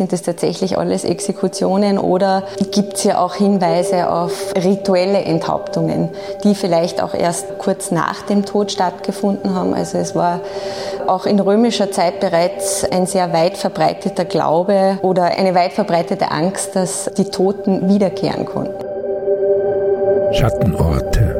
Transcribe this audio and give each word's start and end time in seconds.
Sind 0.00 0.14
das 0.14 0.22
tatsächlich 0.22 0.78
alles 0.78 1.04
Exekutionen 1.04 1.98
oder 1.98 2.44
gibt 2.70 2.94
es 2.94 3.04
ja 3.04 3.18
auch 3.18 3.34
Hinweise 3.34 4.10
auf 4.10 4.54
rituelle 4.56 5.20
Enthauptungen, 5.20 6.08
die 6.42 6.54
vielleicht 6.54 7.02
auch 7.02 7.12
erst 7.12 7.58
kurz 7.58 7.90
nach 7.90 8.22
dem 8.22 8.46
Tod 8.46 8.72
stattgefunden 8.72 9.54
haben? 9.54 9.74
Also 9.74 9.98
es 9.98 10.14
war 10.14 10.40
auch 11.06 11.26
in 11.26 11.38
römischer 11.38 11.92
Zeit 11.92 12.18
bereits 12.18 12.82
ein 12.90 13.04
sehr 13.04 13.34
weit 13.34 13.58
verbreiteter 13.58 14.24
Glaube 14.24 14.98
oder 15.02 15.24
eine 15.24 15.54
weit 15.54 15.74
verbreitete 15.74 16.30
Angst, 16.30 16.76
dass 16.76 17.10
die 17.18 17.26
Toten 17.26 17.90
wiederkehren 17.90 18.46
konnten. 18.46 18.82
Schattenorte. 20.32 21.36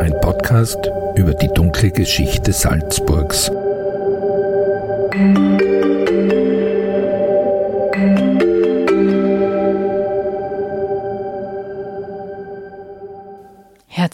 Ein 0.00 0.18
Podcast 0.22 0.90
über 1.14 1.34
die 1.34 1.48
dunkle 1.48 1.90
Geschichte 1.90 2.54
Salzburgs. 2.54 3.50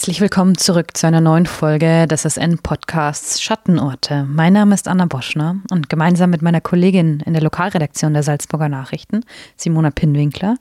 Herzlich 0.01 0.23
willkommen 0.23 0.57
zurück 0.57 0.97
zu 0.97 1.07
einer 1.07 1.21
neuen 1.21 1.45
Folge 1.45 2.07
des 2.07 2.23
SN-Podcasts 2.23 3.43
Schattenorte. 3.43 4.25
Mein 4.25 4.55
Name 4.55 4.75
ist 4.75 4.89
Anna 4.89 5.05
Boschner 5.05 5.61
und 5.71 5.91
gemeinsam 5.91 6.31
mit 6.31 6.41
meiner 6.41 6.63
Kollegin 6.63 7.21
in 7.27 7.35
der 7.35 7.43
Lokalredaktion 7.43 8.15
der 8.15 8.23
Salzburger 8.23 8.71
Nachrichten, 8.71 9.27
Simona 9.59 9.91
Pinwinkler, 9.91 10.57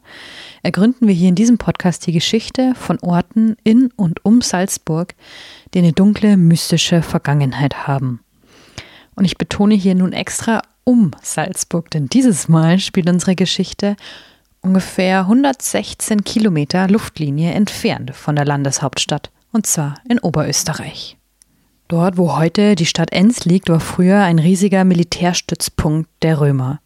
ergründen 0.62 1.08
wir 1.08 1.16
hier 1.16 1.30
in 1.30 1.36
diesem 1.36 1.58
Podcast 1.58 2.06
die 2.06 2.12
Geschichte 2.12 2.74
von 2.76 3.00
Orten 3.00 3.56
in 3.64 3.94
und 3.96 4.26
um 4.26 4.42
Salzburg, 4.42 5.16
die 5.74 5.80
eine 5.80 5.94
dunkle, 5.94 6.36
mystische 6.36 7.02
Vergangenheit 7.02 7.88
haben. 7.88 8.20
Und 9.16 9.24
ich 9.24 9.38
betone 9.38 9.76
hier 9.76 9.96
nun 9.96 10.12
extra 10.12 10.62
um 10.84 11.12
Salzburg, 11.22 11.90
denn 11.92 12.08
dieses 12.08 12.50
Mal 12.50 12.78
spielt 12.80 13.10
unsere 13.10 13.36
Geschichte 13.36 13.96
ungefähr 14.62 15.22
116 15.22 16.24
Kilometer 16.24 16.88
Luftlinie 16.88 17.54
entfernt 17.54 18.16
von 18.16 18.36
der 18.36 18.46
Landeshauptstadt, 18.46 19.32
und 19.52 19.66
zwar 19.66 19.96
in 20.10 20.20
Oberösterreich. 20.20 21.18
Dort, 21.88 22.18
wo 22.18 22.38
heute 22.38 22.76
die 22.76 22.86
Stadt 22.86 23.12
Enns 23.12 23.46
liegt, 23.46 23.70
war 23.70 23.80
früher 23.80 24.22
ein 24.22 24.38
riesiger 24.38 24.84
Militärstützpunkt 24.84 26.10
der 26.22 26.40
Römer. 26.40 26.80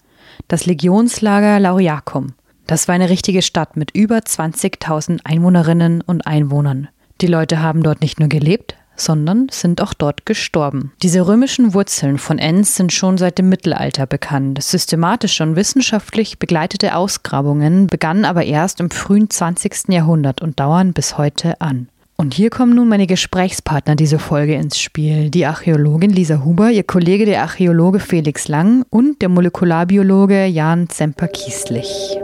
Das 0.48 0.66
Legionslager 0.66 1.60
Lauriacum. 1.60 2.34
Das 2.68 2.88
war 2.88 2.96
eine 2.96 3.10
richtige 3.10 3.42
Stadt 3.42 3.76
mit 3.76 3.92
über 3.92 4.20
20.000 4.20 5.20
Einwohnerinnen 5.26 6.02
und 6.02 6.26
Einwohnern. 6.26 6.88
Die 7.20 7.28
Leute 7.28 7.62
haben 7.62 7.84
dort 7.84 8.02
nicht 8.02 8.20
nur 8.20 8.30
gelebt, 8.30 8.76
sondern 8.96 9.48
sind 9.52 9.82
auch 9.82 9.94
dort 9.94 10.26
gestorben. 10.26 10.92
Diese 11.02 11.28
römischen 11.28 11.74
Wurzeln 11.74 12.18
von 12.18 12.40
Enns 12.40 12.76
sind 12.76 12.94
schon 12.94 13.18
seit 13.18 13.38
dem 13.38 13.50
Mittelalter 13.50 14.06
bekannt. 14.06 14.62
Systematische 14.62 15.44
und 15.44 15.56
wissenschaftlich 15.56 16.40
begleitete 16.40 16.96
Ausgrabungen 16.96 17.88
begannen 17.88 18.26
aber 18.26 18.44
erst 18.44 18.80
im 18.80 18.92
frühen 18.92 19.30
20. 19.30 19.90
Jahrhundert 19.90 20.42
und 20.42 20.60
dauern 20.60 20.94
bis 20.94 21.18
heute 21.18 21.60
an. 21.62 21.88
Und 22.16 22.36
hier 22.36 22.50
kommen 22.50 22.76
nun 22.76 22.88
meine 22.88 23.08
Gesprächspartner 23.08 23.96
dieser 23.96 24.20
Folge 24.20 24.54
ins 24.54 24.80
Spiel. 24.80 25.30
Die 25.30 25.46
Archäologin 25.46 26.12
Lisa 26.12 26.44
Huber, 26.46 26.70
ihr 26.70 26.84
Kollege 26.84 27.26
der 27.26 27.42
Archäologe 27.42 28.00
Felix 28.00 28.48
Lang 28.48 28.86
und 28.90 29.22
der 29.22 29.30
Molekularbiologe 29.30 30.46
Jan 30.46 30.88
Zemper-Kieslich. 30.90 32.23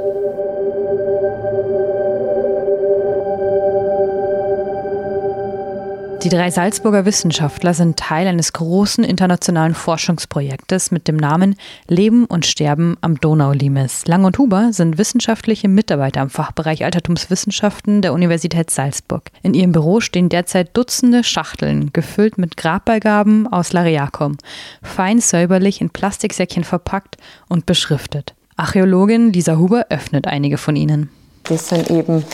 Die 6.24 6.28
drei 6.28 6.52
Salzburger 6.52 7.06
Wissenschaftler 7.06 7.74
sind 7.74 7.98
Teil 7.98 8.28
eines 8.28 8.52
großen 8.52 9.06
internationalen 9.06 9.74
Forschungsprojektes 9.74 10.92
mit 10.92 11.08
dem 11.08 11.16
Namen 11.16 11.56
Leben 11.88 12.26
und 12.26 12.46
Sterben 12.46 12.98
am 13.00 13.22
Donaulimes. 13.22 14.06
Lang 14.06 14.26
und 14.26 14.38
Huber 14.38 14.74
sind 14.74 14.98
wissenschaftliche 14.98 15.70
Mitarbeiter 15.70 16.22
im 16.22 16.30
Fachbereich 16.30 16.84
Altertumswissenschaften 16.84 18.02
der 18.02 18.12
Universität 18.12 18.70
Salzburg. 18.70 19.32
In 19.44 19.54
ihrem 19.54 19.72
Büro 19.72 20.02
stehen 20.02 20.28
derzeit 20.28 20.76
Dutzende 20.76 21.24
Schachteln, 21.24 21.94
gefüllt 21.94 22.38
mit 22.38 22.58
Grabbeigaben 22.58 23.48
aus 23.48 23.72
Lariacum, 23.72 24.36
fein 24.84 25.22
säuberlich 25.22 25.80
in 25.80 25.90
Plastiksäckchen 25.90 26.66
verpackt 26.66 27.16
und 27.48 27.66
beschriftet. 27.66 28.36
Archäologin 28.58 29.32
Lisa 29.32 29.56
Huber 29.56 29.86
öffnet 29.90 30.28
einige 30.28 30.58
von 30.58 30.76
ihnen. 30.76 31.10
Das 31.46 31.70
sind 31.70 31.90
eben 31.90 32.26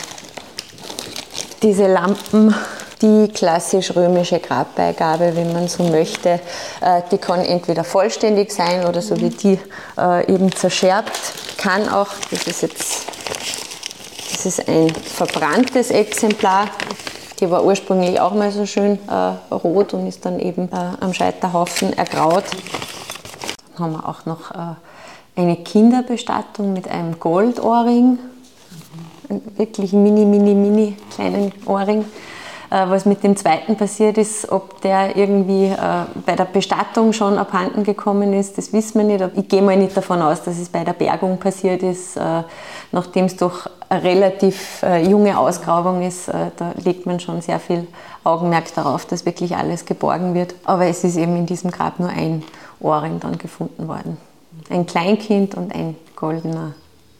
diese 1.62 1.86
Lampen, 1.86 2.52
die 3.02 3.28
klassisch 3.28 3.94
römische 3.94 4.38
Grabbeigabe, 4.38 5.36
wenn 5.36 5.52
man 5.52 5.68
so 5.68 5.84
möchte. 5.84 6.40
Äh, 6.80 7.02
die 7.10 7.18
kann 7.18 7.44
entweder 7.44 7.84
vollständig 7.84 8.52
sein 8.52 8.86
oder 8.86 9.02
so 9.02 9.20
wie 9.20 9.30
die 9.30 9.58
äh, 9.98 10.32
eben 10.32 10.50
zerscherbt. 10.54 11.12
Kann 11.58 11.88
auch, 11.88 12.08
das 12.30 12.46
ist 12.46 12.62
jetzt 12.62 13.06
das 14.36 14.44
ist 14.44 14.68
ein 14.68 14.90
verbranntes 14.90 15.90
Exemplar. 15.90 16.68
Die 17.40 17.50
war 17.50 17.64
ursprünglich 17.64 18.20
auch 18.20 18.34
mal 18.34 18.50
so 18.50 18.66
schön 18.66 18.98
äh, 19.08 19.54
rot 19.54 19.94
und 19.94 20.06
ist 20.06 20.24
dann 20.24 20.38
eben 20.40 20.68
äh, 20.70 20.76
am 21.00 21.12
Scheiterhaufen 21.14 21.92
ergraut. 21.96 22.44
Dann 23.76 23.84
haben 23.84 23.92
wir 23.92 24.08
auch 24.08 24.26
noch 24.26 24.50
äh, 24.50 24.74
eine 25.36 25.56
Kinderbestattung 25.56 26.72
mit 26.72 26.86
einem 26.88 27.18
Goldohrring. 27.18 28.18
Ein 29.28 29.42
wirklich 29.56 29.92
mini, 29.92 30.24
mini, 30.24 30.54
mini 30.54 30.96
kleinen 31.14 31.52
Ohrring. 31.64 32.04
Äh, 32.70 32.88
was 32.88 33.06
mit 33.06 33.22
dem 33.22 33.36
zweiten 33.36 33.76
passiert 33.76 34.18
ist, 34.18 34.50
ob 34.50 34.80
der 34.80 35.16
irgendwie 35.16 35.66
äh, 35.66 35.76
bei 36.24 36.34
der 36.34 36.46
Bestattung 36.46 37.12
schon 37.12 37.38
abhanden 37.38 37.84
gekommen 37.84 38.32
ist, 38.32 38.58
das 38.58 38.72
wissen 38.72 38.98
wir 38.98 39.04
nicht. 39.04 39.36
Ich 39.36 39.48
gehe 39.48 39.62
mal 39.62 39.76
nicht 39.76 39.96
davon 39.96 40.20
aus, 40.20 40.42
dass 40.42 40.58
es 40.58 40.68
bei 40.68 40.82
der 40.84 40.92
Bergung 40.92 41.38
passiert 41.38 41.82
ist, 41.82 42.16
äh, 42.16 42.42
nachdem 42.92 43.26
es 43.26 43.36
doch 43.36 43.70
eine 43.88 44.02
relativ 44.02 44.84
junge 45.04 45.38
Ausgrabung 45.38 46.02
ist. 46.02 46.28
Da 46.28 46.72
legt 46.82 47.06
man 47.06 47.20
schon 47.20 47.40
sehr 47.40 47.60
viel 47.60 47.86
Augenmerk 48.24 48.74
darauf, 48.74 49.06
dass 49.06 49.24
wirklich 49.24 49.56
alles 49.56 49.84
geborgen 49.84 50.34
wird. 50.34 50.56
Aber 50.64 50.86
es 50.86 51.04
ist 51.04 51.16
eben 51.16 51.36
in 51.36 51.46
diesem 51.46 51.70
Grab 51.70 52.00
nur 52.00 52.08
ein 52.08 52.42
Ohrring 52.80 53.20
dann 53.20 53.38
gefunden 53.38 53.86
worden. 53.86 54.16
Ein 54.70 54.86
Kleinkind 54.86 55.54
und 55.54 55.72
ein 55.72 55.94
goldener 56.16 56.74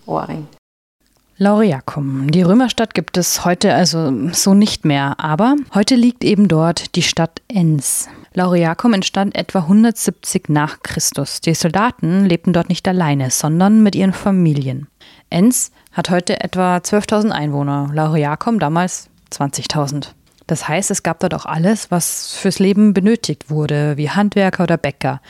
Ohrring. 0.06 0.48
Lauriacum. 1.38 2.30
Die 2.30 2.40
Römerstadt 2.40 2.94
gibt 2.94 3.18
es 3.18 3.44
heute 3.44 3.74
also 3.74 4.30
so 4.32 4.54
nicht 4.54 4.86
mehr, 4.86 5.20
aber 5.20 5.56
heute 5.74 5.94
liegt 5.94 6.24
eben 6.24 6.48
dort 6.48 6.96
die 6.96 7.02
Stadt 7.02 7.42
Enns. 7.46 8.08
Lauriacum 8.32 8.94
entstand 8.94 9.34
etwa 9.34 9.58
170 9.58 10.48
nach 10.48 10.82
Christus. 10.82 11.42
Die 11.42 11.52
Soldaten 11.52 12.24
lebten 12.24 12.54
dort 12.54 12.70
nicht 12.70 12.88
alleine, 12.88 13.30
sondern 13.30 13.82
mit 13.82 13.94
ihren 13.94 14.14
Familien. 14.14 14.86
Enns 15.28 15.72
hat 15.92 16.08
heute 16.08 16.40
etwa 16.40 16.78
12.000 16.78 17.32
Einwohner, 17.32 17.90
Lauriacum 17.92 18.58
damals 18.58 19.10
20.000. 19.30 20.12
Das 20.46 20.68
heißt, 20.68 20.90
es 20.90 21.02
gab 21.02 21.20
dort 21.20 21.34
auch 21.34 21.44
alles, 21.44 21.90
was 21.90 22.34
fürs 22.34 22.60
Leben 22.60 22.94
benötigt 22.94 23.50
wurde, 23.50 23.98
wie 23.98 24.08
Handwerker 24.08 24.62
oder 24.62 24.78
Bäcker. 24.78 25.20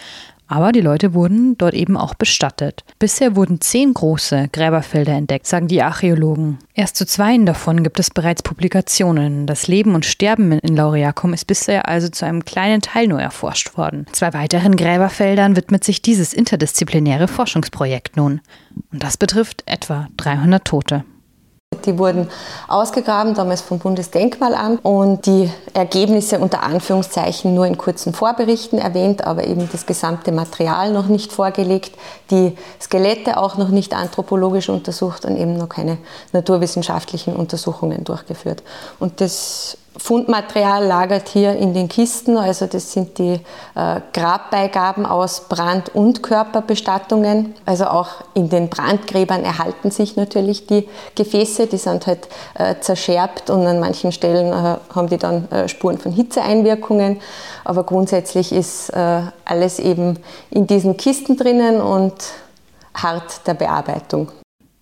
Aber 0.49 0.73
die 0.73 0.81
Leute 0.81 1.15
wurden 1.15 1.59
dort 1.59 1.75
eben 1.75 1.97
auch 1.97 2.15
bestattet. 2.15 2.85
Bisher 2.99 3.35
wurden 3.37 3.61
zehn 3.61 3.93
große 3.93 4.49
Gräberfelder 4.53 5.13
entdeckt, 5.13 5.47
sagen 5.47 5.69
die 5.69 5.83
Archäologen. 5.83 6.59
Erst 6.75 6.97
zu 6.97 7.07
zweien 7.07 7.47
davon 7.47 7.83
gibt 7.83 7.99
es 7.99 8.11
bereits 8.11 8.43
Publikationen. 8.43 9.47
Das 9.47 9.67
Leben 9.67 9.95
und 9.95 10.05
Sterben 10.05 10.53
in 10.53 10.77
Lauriacum 10.77 11.33
ist 11.33 11.47
bisher 11.47 11.89
also 11.89 12.09
zu 12.09 12.27
einem 12.27 12.45
kleinen 12.45 12.81
Teil 12.81 13.09
nur 13.09 13.21
erforscht 13.21 13.77
worden. 13.77 14.07
Zwei 14.13 14.33
weiteren 14.35 14.77
Gräberfeldern 14.77 15.57
widmet 15.57 15.85
sich 15.85 16.03
dieses 16.03 16.33
interdisziplinäre 16.33 17.29
Forschungsprojekt 17.29 18.17
nun. 18.17 18.41
Und 18.93 19.03
das 19.03 19.17
betrifft 19.17 19.65
etwa 19.67 20.09
300 20.17 20.65
Tote. 20.65 21.05
Die 21.87 21.99
wurden 21.99 22.29
ausgegraben, 22.69 23.35
damals 23.35 23.61
vom 23.61 23.79
Bundesdenkmalamt 23.79 24.85
und 24.85 25.27
die 25.27 25.51
Ergebnisse 25.73 26.39
unter 26.39 26.63
Anführungszeichen 26.63 27.55
nur 27.55 27.67
in 27.67 27.79
kurzen 27.79 28.13
Vorberichten 28.13 28.79
erwähnt, 28.79 29.25
aber 29.25 29.47
eben 29.47 29.69
das 29.71 29.87
gesamte 29.87 30.33
Material 30.33 30.93
noch 30.93 31.07
nicht 31.07 31.33
vorgelegt, 31.33 31.93
die 32.31 32.57
Skelette 32.81 33.37
auch 33.37 33.57
noch 33.57 33.69
nicht 33.69 33.95
anthropologisch 33.95 34.69
untersucht 34.69 35.25
und 35.25 35.37
eben 35.37 35.57
noch 35.57 35.69
keine 35.69 35.99
naturwissenschaftlichen 36.33 37.35
Untersuchungen 37.35 38.05
durchgeführt. 38.05 38.63
Und 38.99 39.21
das 39.21 39.79
Fundmaterial 39.99 40.85
lagert 40.85 41.29
hier 41.29 41.55
in 41.55 41.75
den 41.75 41.89
Kisten, 41.89 42.37
also 42.37 42.67
das 42.67 42.93
sind 42.93 43.19
die 43.19 43.41
äh, 43.75 44.01
Grabbeigaben 44.13 45.07
aus 45.07 45.49
Brand- 45.49 45.95
und 45.95 46.23
Körperbestattungen. 46.23 47.55
Also 47.65 47.87
auch 47.87 48.09
in 48.35 48.49
den 48.49 48.69
Brandgräbern 48.69 49.45
erhalten 49.45 49.91
sich 49.91 50.17
natürlich 50.17 50.67
die 50.67 50.89
Gefäße, 51.15 51.67
die 51.67 51.79
sind 51.79 52.07
halt 52.07 52.29
äh, 52.55 52.77
zerscherbt 52.81 53.51
und 53.51 53.67
an 53.67 53.81
manchen 53.81 54.13
Stellen 54.13 54.53
äh, 54.53 54.77
haben 54.95 55.09
die 55.09 55.19
dann 55.19 55.51
äh, 55.51 55.69
Spuren 55.69 55.99
von 55.99 56.13
Hitzeeinwirkungen. 56.13 57.21
Aber 57.65 57.85
grundsätzlich 57.85 58.53
ist 58.53 58.91
äh, 58.91 59.23
alles 59.45 59.79
eben 59.79 60.19
in 60.51 60.67
diesen 60.67 60.97
Kisten 60.97 61.37
drinnen 61.37 61.81
und 61.81 62.15
hart 62.95 63.47
der 63.47 63.55
Bearbeitung. 63.55 64.31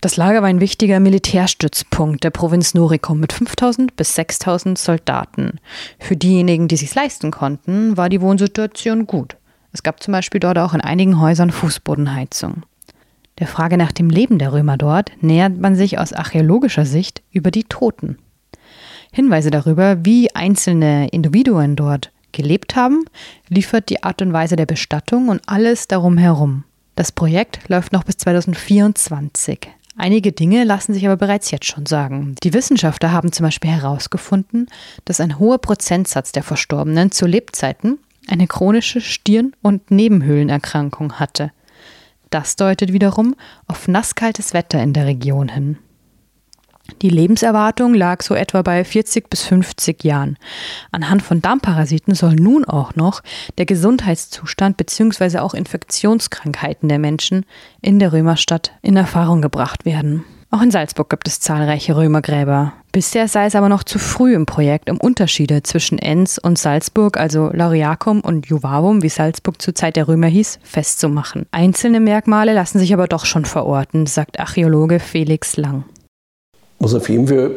Das 0.04 0.18
Lager 0.18 0.42
war 0.42 0.50
ein 0.50 0.60
wichtiger 0.60 1.00
Militärstützpunkt 1.00 2.24
der 2.24 2.28
Provinz 2.28 2.74
Noricum 2.74 3.20
mit 3.20 3.32
5000 3.32 3.96
bis 3.96 4.14
6000 4.16 4.76
Soldaten. 4.76 5.58
Für 5.98 6.14
diejenigen, 6.14 6.68
die 6.68 6.76
sich 6.76 6.94
leisten 6.94 7.30
konnten, 7.30 7.96
war 7.96 8.10
die 8.10 8.20
Wohnsituation 8.20 9.06
gut. 9.06 9.38
Es 9.72 9.82
gab 9.82 10.02
zum 10.02 10.12
Beispiel 10.12 10.40
dort 10.40 10.58
auch 10.58 10.74
in 10.74 10.82
einigen 10.82 11.22
Häusern 11.22 11.50
Fußbodenheizung. 11.50 12.64
Der 13.38 13.46
Frage 13.46 13.78
nach 13.78 13.92
dem 13.92 14.10
Leben 14.10 14.38
der 14.38 14.52
Römer 14.52 14.76
dort 14.76 15.10
nähert 15.22 15.56
man 15.56 15.74
sich 15.74 15.98
aus 15.98 16.12
archäologischer 16.12 16.84
Sicht 16.84 17.22
über 17.32 17.50
die 17.50 17.64
Toten. 17.64 18.18
Hinweise 19.10 19.50
darüber, 19.50 20.04
wie 20.04 20.34
einzelne 20.34 21.08
Individuen 21.12 21.76
dort 21.76 22.12
gelebt 22.32 22.76
haben, 22.76 23.06
liefert 23.48 23.88
die 23.88 24.02
Art 24.02 24.20
und 24.20 24.34
Weise 24.34 24.56
der 24.56 24.66
Bestattung 24.66 25.30
und 25.30 25.40
alles 25.46 25.88
darum 25.88 26.18
herum. 26.18 26.64
Das 26.94 27.10
Projekt 27.10 27.70
läuft 27.70 27.94
noch 27.94 28.04
bis 28.04 28.18
2024. 28.18 29.70
Einige 29.96 30.32
Dinge 30.32 30.64
lassen 30.64 30.92
sich 30.92 31.06
aber 31.06 31.16
bereits 31.16 31.50
jetzt 31.50 31.66
schon 31.66 31.86
sagen. 31.86 32.34
Die 32.42 32.52
Wissenschaftler 32.52 33.12
haben 33.12 33.32
zum 33.32 33.44
Beispiel 33.44 33.70
herausgefunden, 33.70 34.68
dass 35.04 35.20
ein 35.20 35.38
hoher 35.38 35.58
Prozentsatz 35.58 36.32
der 36.32 36.42
Verstorbenen 36.42 37.12
zu 37.12 37.26
Lebzeiten 37.26 37.98
eine 38.28 38.46
chronische 38.46 39.00
Stirn- 39.00 39.54
und 39.62 39.90
Nebenhöhlenerkrankung 39.90 41.14
hatte. 41.14 41.52
Das 42.30 42.56
deutet 42.56 42.92
wiederum 42.92 43.36
auf 43.68 43.86
nasskaltes 43.86 44.54
Wetter 44.54 44.82
in 44.82 44.92
der 44.92 45.06
Region 45.06 45.48
hin. 45.48 45.78
Die 47.00 47.08
Lebenserwartung 47.08 47.94
lag 47.94 48.22
so 48.22 48.34
etwa 48.34 48.62
bei 48.62 48.84
40 48.84 49.30
bis 49.30 49.42
50 49.42 50.04
Jahren. 50.04 50.36
Anhand 50.92 51.22
von 51.22 51.40
Darmparasiten 51.40 52.14
soll 52.14 52.34
nun 52.34 52.64
auch 52.64 52.94
noch 52.94 53.22
der 53.56 53.66
Gesundheitszustand 53.66 54.76
bzw. 54.76 55.38
auch 55.38 55.54
Infektionskrankheiten 55.54 56.88
der 56.88 56.98
Menschen 56.98 57.46
in 57.80 57.98
der 57.98 58.12
Römerstadt 58.12 58.72
in 58.82 58.96
Erfahrung 58.96 59.40
gebracht 59.40 59.84
werden. 59.84 60.24
Auch 60.50 60.62
in 60.62 60.70
Salzburg 60.70 61.10
gibt 61.10 61.26
es 61.26 61.40
zahlreiche 61.40 61.96
Römergräber. 61.96 62.74
Bisher 62.92 63.26
sei 63.26 63.46
es 63.46 63.56
aber 63.56 63.68
noch 63.68 63.82
zu 63.82 63.98
früh 63.98 64.34
im 64.36 64.46
Projekt, 64.46 64.88
um 64.88 64.98
Unterschiede 64.98 65.64
zwischen 65.64 65.98
Enns 65.98 66.38
und 66.38 66.58
Salzburg, 66.58 67.16
also 67.16 67.50
Lauriacum 67.52 68.20
und 68.20 68.46
Juvavum, 68.46 69.02
wie 69.02 69.08
Salzburg 69.08 69.60
zur 69.60 69.74
Zeit 69.74 69.96
der 69.96 70.06
Römer 70.06 70.28
hieß, 70.28 70.60
festzumachen. 70.62 71.46
Einzelne 71.50 71.98
Merkmale 71.98 72.54
lassen 72.54 72.78
sich 72.78 72.94
aber 72.94 73.08
doch 73.08 73.24
schon 73.24 73.46
verorten, 73.46 74.06
sagt 74.06 74.38
Archäologe 74.38 75.00
Felix 75.00 75.56
Lang. 75.56 75.84
Was 76.78 76.94
auf 76.94 77.08
jeden 77.08 77.26
Fall 77.26 77.52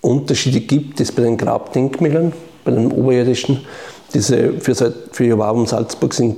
Unterschiede 0.00 0.60
gibt, 0.60 1.00
ist 1.00 1.14
bei 1.16 1.22
den 1.22 1.36
Grabdenkmälern, 1.36 2.32
bei 2.64 2.70
den 2.70 2.90
oberirdischen. 2.92 3.60
Diese 4.14 4.54
für, 4.54 4.74
für 5.12 5.24
Joachim 5.24 5.66
Salzburg 5.66 6.14
sind 6.14 6.36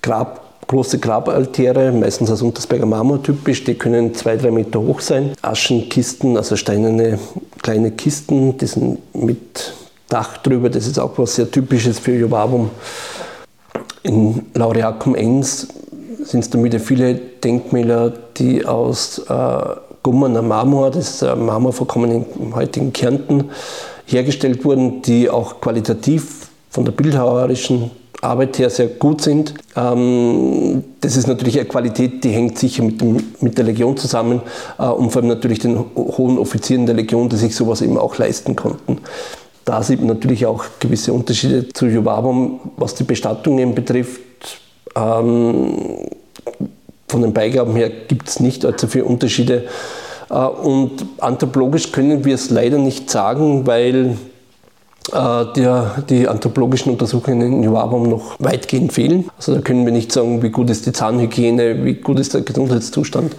Grab, 0.00 0.66
große 0.66 0.98
Grabaltäre, 0.98 1.92
meistens 1.92 2.30
aus 2.30 2.42
Untersberger 2.42 2.86
Marmor 2.86 3.22
typisch, 3.22 3.62
die 3.64 3.74
können 3.74 4.14
zwei, 4.14 4.36
drei 4.36 4.50
Meter 4.50 4.80
hoch 4.80 5.00
sein. 5.00 5.32
Aschenkisten, 5.42 6.36
also 6.36 6.56
steinerne 6.56 7.18
kleine 7.62 7.92
Kisten, 7.92 8.56
die 8.56 8.66
sind 8.66 8.98
mit 9.14 9.74
Dach 10.08 10.38
drüber, 10.38 10.68
das 10.68 10.86
ist 10.86 10.98
auch 10.98 11.16
was 11.16 11.36
sehr 11.36 11.50
typisches 11.50 11.98
für 11.98 12.14
Joachim. 12.14 12.70
In 14.02 14.46
Laureacum 14.54 15.14
Enns 15.14 15.68
sind 16.24 16.40
es 16.40 16.50
dann 16.50 16.64
wieder 16.64 16.80
viele 16.80 17.14
Denkmäler, 17.14 18.12
die 18.36 18.66
aus 18.66 19.18
äh, 19.28 19.62
Gummener 20.02 20.42
Marmor, 20.42 20.90
das 20.90 21.22
ist 21.22 21.22
Marmorvorkommen 21.22 22.24
im 22.38 22.54
heutigen 22.56 22.92
Kärnten, 22.92 23.50
hergestellt 24.06 24.64
wurden, 24.64 25.02
die 25.02 25.30
auch 25.30 25.60
qualitativ 25.60 26.48
von 26.70 26.84
der 26.84 26.92
bildhauerischen 26.92 27.90
Arbeit 28.22 28.58
her 28.58 28.70
sehr 28.70 28.86
gut 28.86 29.20
sind. 29.20 29.54
Ähm, 29.76 30.84
das 31.00 31.16
ist 31.16 31.26
natürlich 31.26 31.58
eine 31.58 31.68
Qualität, 31.68 32.22
die 32.24 32.30
hängt 32.30 32.58
sicher 32.58 32.84
mit, 32.84 33.00
dem, 33.00 33.16
mit 33.40 33.58
der 33.58 33.64
Legion 33.64 33.96
zusammen 33.96 34.40
äh, 34.78 34.86
und 34.86 35.10
vor 35.10 35.22
allem 35.22 35.28
natürlich 35.28 35.58
den 35.58 35.78
hohen 35.96 36.38
Offizieren 36.38 36.86
der 36.86 36.94
Legion, 36.94 37.28
die 37.28 37.36
sich 37.36 37.54
sowas 37.54 37.82
eben 37.82 37.98
auch 37.98 38.18
leisten 38.18 38.54
konnten. 38.54 38.98
Da 39.64 39.82
sieht 39.82 40.00
man 40.00 40.08
natürlich 40.08 40.46
auch 40.46 40.64
gewisse 40.80 41.12
Unterschiede 41.12 41.68
zu 41.68 41.86
Juvabum, 41.86 42.60
was 42.76 42.94
die 42.94 43.04
Bestattungen 43.04 43.74
betrifft. 43.74 44.20
Von 47.12 47.20
den 47.20 47.34
Beigaben 47.34 47.76
her 47.76 47.90
gibt 47.90 48.26
es 48.26 48.40
nicht 48.40 48.64
allzu 48.64 48.86
viele 48.86 49.04
Unterschiede. 49.04 49.64
Äh, 50.30 50.34
und 50.34 51.04
anthropologisch 51.18 51.92
können 51.92 52.24
wir 52.24 52.34
es 52.34 52.48
leider 52.48 52.78
nicht 52.78 53.10
sagen, 53.10 53.66
weil 53.66 54.16
äh, 55.12 55.44
der, 55.54 56.02
die 56.08 56.26
anthropologischen 56.26 56.90
Untersuchungen 56.90 57.52
in 57.52 57.62
Joabum 57.62 58.08
noch 58.08 58.36
weitgehend 58.38 58.94
fehlen. 58.94 59.28
Also 59.36 59.54
da 59.54 59.60
können 59.60 59.84
wir 59.84 59.92
nicht 59.92 60.10
sagen, 60.10 60.42
wie 60.42 60.48
gut 60.48 60.70
ist 60.70 60.86
die 60.86 60.92
Zahnhygiene, 60.92 61.84
wie 61.84 61.94
gut 61.94 62.18
ist 62.18 62.32
der 62.32 62.40
Gesundheitszustand. 62.40 63.36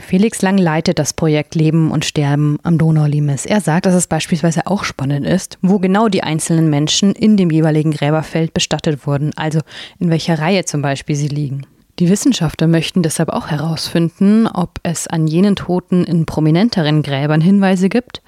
Felix 0.00 0.40
Lang 0.40 0.56
leitet 0.56 0.98
das 0.98 1.12
Projekt 1.12 1.54
Leben 1.54 1.90
und 1.90 2.06
Sterben 2.06 2.56
am 2.62 2.78
Donaulimes. 2.78 3.44
Er 3.44 3.60
sagt, 3.60 3.84
dass 3.84 3.94
es 3.94 4.06
beispielsweise 4.06 4.66
auch 4.66 4.84
spannend 4.84 5.26
ist, 5.26 5.58
wo 5.60 5.78
genau 5.78 6.08
die 6.08 6.22
einzelnen 6.22 6.70
Menschen 6.70 7.12
in 7.12 7.36
dem 7.36 7.50
jeweiligen 7.50 7.90
Gräberfeld 7.90 8.54
bestattet 8.54 9.06
wurden, 9.06 9.32
also 9.36 9.60
in 9.98 10.08
welcher 10.08 10.38
Reihe 10.38 10.64
zum 10.64 10.80
Beispiel 10.80 11.16
sie 11.16 11.28
liegen. 11.28 11.66
Die 12.00 12.08
Wissenschaftler 12.08 12.66
möchten 12.66 13.02
deshalb 13.02 13.28
auch 13.28 13.48
herausfinden, 13.48 14.46
ob 14.46 14.80
es 14.82 15.06
an 15.06 15.26
jenen 15.26 15.54
Toten 15.54 16.02
in 16.04 16.24
prominenteren 16.24 17.02
Gräbern 17.02 17.42
Hinweise 17.42 17.90
gibt, 17.90 18.22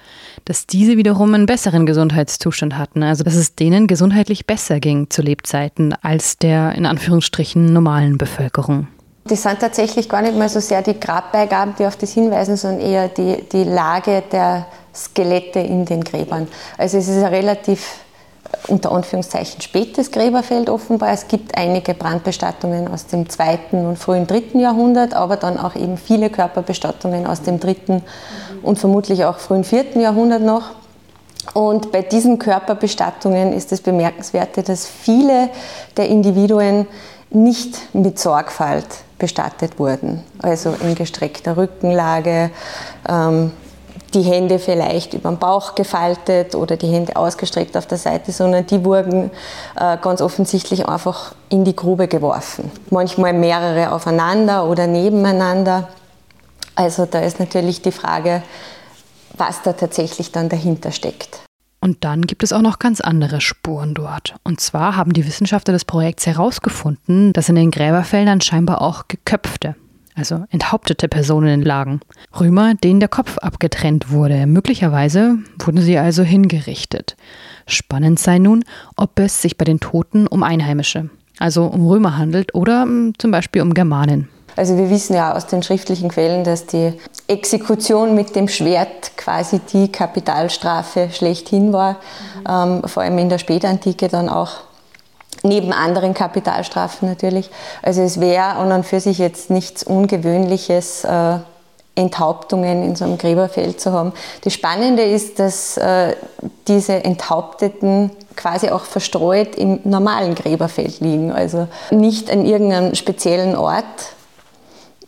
dass 0.45 0.67
diese 0.67 0.95
wiederum 0.95 1.33
einen 1.33 1.47
besseren 1.47 1.87
Gesundheitszustand 1.87 2.77
hatten, 2.77 3.01
also 3.01 3.23
dass 3.23 3.33
es 3.33 3.55
denen 3.55 3.87
gesundheitlich 3.87 4.45
besser 4.45 4.79
ging 4.79 5.09
zu 5.09 5.23
Lebzeiten 5.23 5.95
als 6.03 6.37
der 6.37 6.73
in 6.75 6.85
Anführungsstrichen 6.85 7.73
normalen 7.73 8.19
Bevölkerung. 8.19 8.89
Das 9.25 9.41
sind 9.41 9.59
tatsächlich 9.59 10.07
gar 10.07 10.21
nicht 10.21 10.37
mal 10.37 10.49
so 10.49 10.59
sehr 10.59 10.83
die 10.83 10.99
Grabbeigaben, 10.99 11.73
die 11.79 11.87
auf 11.87 11.95
das 11.95 12.13
hinweisen, 12.13 12.57
sondern 12.57 12.79
eher 12.79 13.07
die, 13.07 13.37
die 13.51 13.63
Lage 13.63 14.21
der 14.31 14.67
Skelette 14.93 15.61
in 15.61 15.85
den 15.85 16.03
Gräbern. 16.03 16.47
Also 16.77 16.99
es 16.99 17.07
ist 17.07 17.23
ein 17.23 17.33
relativ 17.33 18.02
unter 18.67 18.91
Anführungszeichen 18.91 19.61
spätes 19.61 20.11
Gräberfeld 20.11 20.69
offenbar. 20.69 21.11
Es 21.11 21.27
gibt 21.27 21.57
einige 21.57 21.93
Brandbestattungen 21.93 22.87
aus 22.87 23.07
dem 23.07 23.29
zweiten 23.29 23.85
und 23.85 23.97
frühen 23.97 24.27
dritten 24.27 24.59
Jahrhundert, 24.59 25.13
aber 25.13 25.37
dann 25.37 25.57
auch 25.57 25.75
eben 25.75 25.97
viele 25.97 26.29
Körperbestattungen 26.29 27.27
aus 27.27 27.41
dem 27.41 27.59
dritten 27.59 28.03
und 28.61 28.79
vermutlich 28.79 29.25
auch 29.25 29.39
frühen 29.39 29.63
vierten 29.63 29.99
Jahrhundert 29.99 30.41
noch. 30.41 30.71
Und 31.53 31.91
bei 31.91 32.01
diesen 32.01 32.39
Körperbestattungen 32.39 33.51
ist 33.51 33.71
das 33.71 33.81
Bemerkenswerte, 33.81 34.63
dass 34.63 34.87
viele 34.87 35.49
der 35.97 36.07
Individuen 36.07 36.87
nicht 37.29 37.93
mit 37.93 38.17
Sorgfalt 38.17 38.87
bestattet 39.19 39.77
wurden. 39.79 40.23
Also 40.41 40.73
in 40.81 40.95
gestreckter 40.95 41.57
Rückenlage, 41.57 42.51
ähm, 43.09 43.51
die 44.13 44.21
Hände 44.21 44.59
vielleicht 44.59 45.13
über 45.13 45.29
den 45.29 45.37
Bauch 45.37 45.75
gefaltet 45.75 46.55
oder 46.55 46.77
die 46.77 46.87
Hände 46.87 47.15
ausgestreckt 47.15 47.75
auf 47.77 47.85
der 47.85 47.97
Seite, 47.97 48.31
sondern 48.31 48.65
die 48.65 48.83
wurden 48.83 49.31
äh, 49.75 49.97
ganz 49.97 50.21
offensichtlich 50.21 50.87
einfach 50.87 51.35
in 51.49 51.65
die 51.65 51.75
Grube 51.75 52.07
geworfen. 52.07 52.71
Manchmal 52.89 53.33
mehrere 53.33 53.91
aufeinander 53.91 54.69
oder 54.69 54.87
nebeneinander. 54.87 55.89
Also 56.75 57.05
da 57.05 57.19
ist 57.19 57.39
natürlich 57.39 57.81
die 57.81 57.91
Frage, 57.91 58.43
was 59.37 59.61
da 59.61 59.73
tatsächlich 59.73 60.31
dann 60.31 60.49
dahinter 60.49 60.91
steckt. 60.91 61.41
Und 61.83 62.05
dann 62.05 62.21
gibt 62.21 62.43
es 62.43 62.53
auch 62.53 62.61
noch 62.61 62.79
ganz 62.79 63.01
andere 63.01 63.41
Spuren 63.41 63.93
dort. 63.93 64.35
Und 64.45 64.61
zwar 64.61 64.95
haben 64.95 65.11
die 65.11 65.27
Wissenschaftler 65.27 65.73
des 65.73 65.83
Projekts 65.83 66.25
herausgefunden, 66.25 67.33
dass 67.33 67.49
in 67.49 67.55
den 67.55 67.71
Gräberfeldern 67.71 68.39
scheinbar 68.39 68.81
auch 68.81 69.09
geköpfte, 69.09 69.75
also 70.15 70.43
enthauptete 70.51 71.07
Personen 71.07 71.61
lagen. 71.61 72.01
Römer, 72.39 72.75
denen 72.75 72.99
der 72.99 73.09
Kopf 73.09 73.37
abgetrennt 73.37 74.11
wurde. 74.11 74.45
Möglicherweise 74.45 75.37
wurden 75.59 75.81
sie 75.81 75.97
also 75.97 76.23
hingerichtet. 76.23 77.15
Spannend 77.65 78.19
sei 78.19 78.39
nun, 78.39 78.63
ob 78.95 79.19
es 79.19 79.41
sich 79.41 79.57
bei 79.57 79.65
den 79.65 79.79
Toten 79.79 80.27
um 80.27 80.43
Einheimische, 80.43 81.09
also 81.39 81.65
um 81.65 81.87
Römer 81.87 82.17
handelt 82.17 82.53
oder 82.53 82.83
hm, 82.83 83.13
zum 83.17 83.31
Beispiel 83.31 83.61
um 83.61 83.73
Germanen. 83.73 84.29
Also 84.55 84.77
wir 84.77 84.89
wissen 84.89 85.15
ja 85.15 85.33
aus 85.33 85.47
den 85.47 85.63
schriftlichen 85.63 86.09
Quellen, 86.09 86.43
dass 86.43 86.67
die 86.67 86.93
Exekution 87.27 88.13
mit 88.13 88.35
dem 88.35 88.47
Schwert 88.47 89.17
quasi 89.17 89.59
die 89.71 89.91
Kapitalstrafe 89.91 91.09
schlechthin 91.11 91.73
war, 91.73 91.97
ähm, 92.47 92.83
vor 92.85 93.01
allem 93.01 93.17
in 93.17 93.29
der 93.29 93.39
Spätantike 93.39 94.09
dann 94.09 94.29
auch 94.29 94.57
neben 95.43 95.73
anderen 95.73 96.13
Kapitalstrafen 96.13 97.07
natürlich. 97.07 97.49
Also 97.81 98.01
es 98.01 98.19
wäre 98.19 98.59
und 98.59 98.71
an 98.71 98.83
für 98.83 98.99
sich 98.99 99.17
jetzt 99.17 99.49
nichts 99.49 99.83
Ungewöhnliches, 99.83 101.03
äh, 101.03 101.37
Enthauptungen 101.95 102.83
in 102.83 102.95
so 102.95 103.05
einem 103.05 103.19
Gräberfeld 103.19 103.79
zu 103.79 103.91
haben. 103.91 104.13
Das 104.43 104.53
Spannende 104.53 105.03
ist, 105.03 105.37
dass 105.37 105.77
äh, 105.77 106.15
diese 106.67 107.03
Enthaupteten 107.03 108.09
quasi 108.35 108.69
auch 108.69 108.85
verstreut 108.85 109.55
im 109.55 109.79
normalen 109.83 110.33
Gräberfeld 110.33 111.01
liegen. 111.01 111.31
Also 111.31 111.67
nicht 111.91 112.31
an 112.31 112.45
irgendeinem 112.45 112.95
speziellen 112.95 113.55
Ort, 113.55 113.83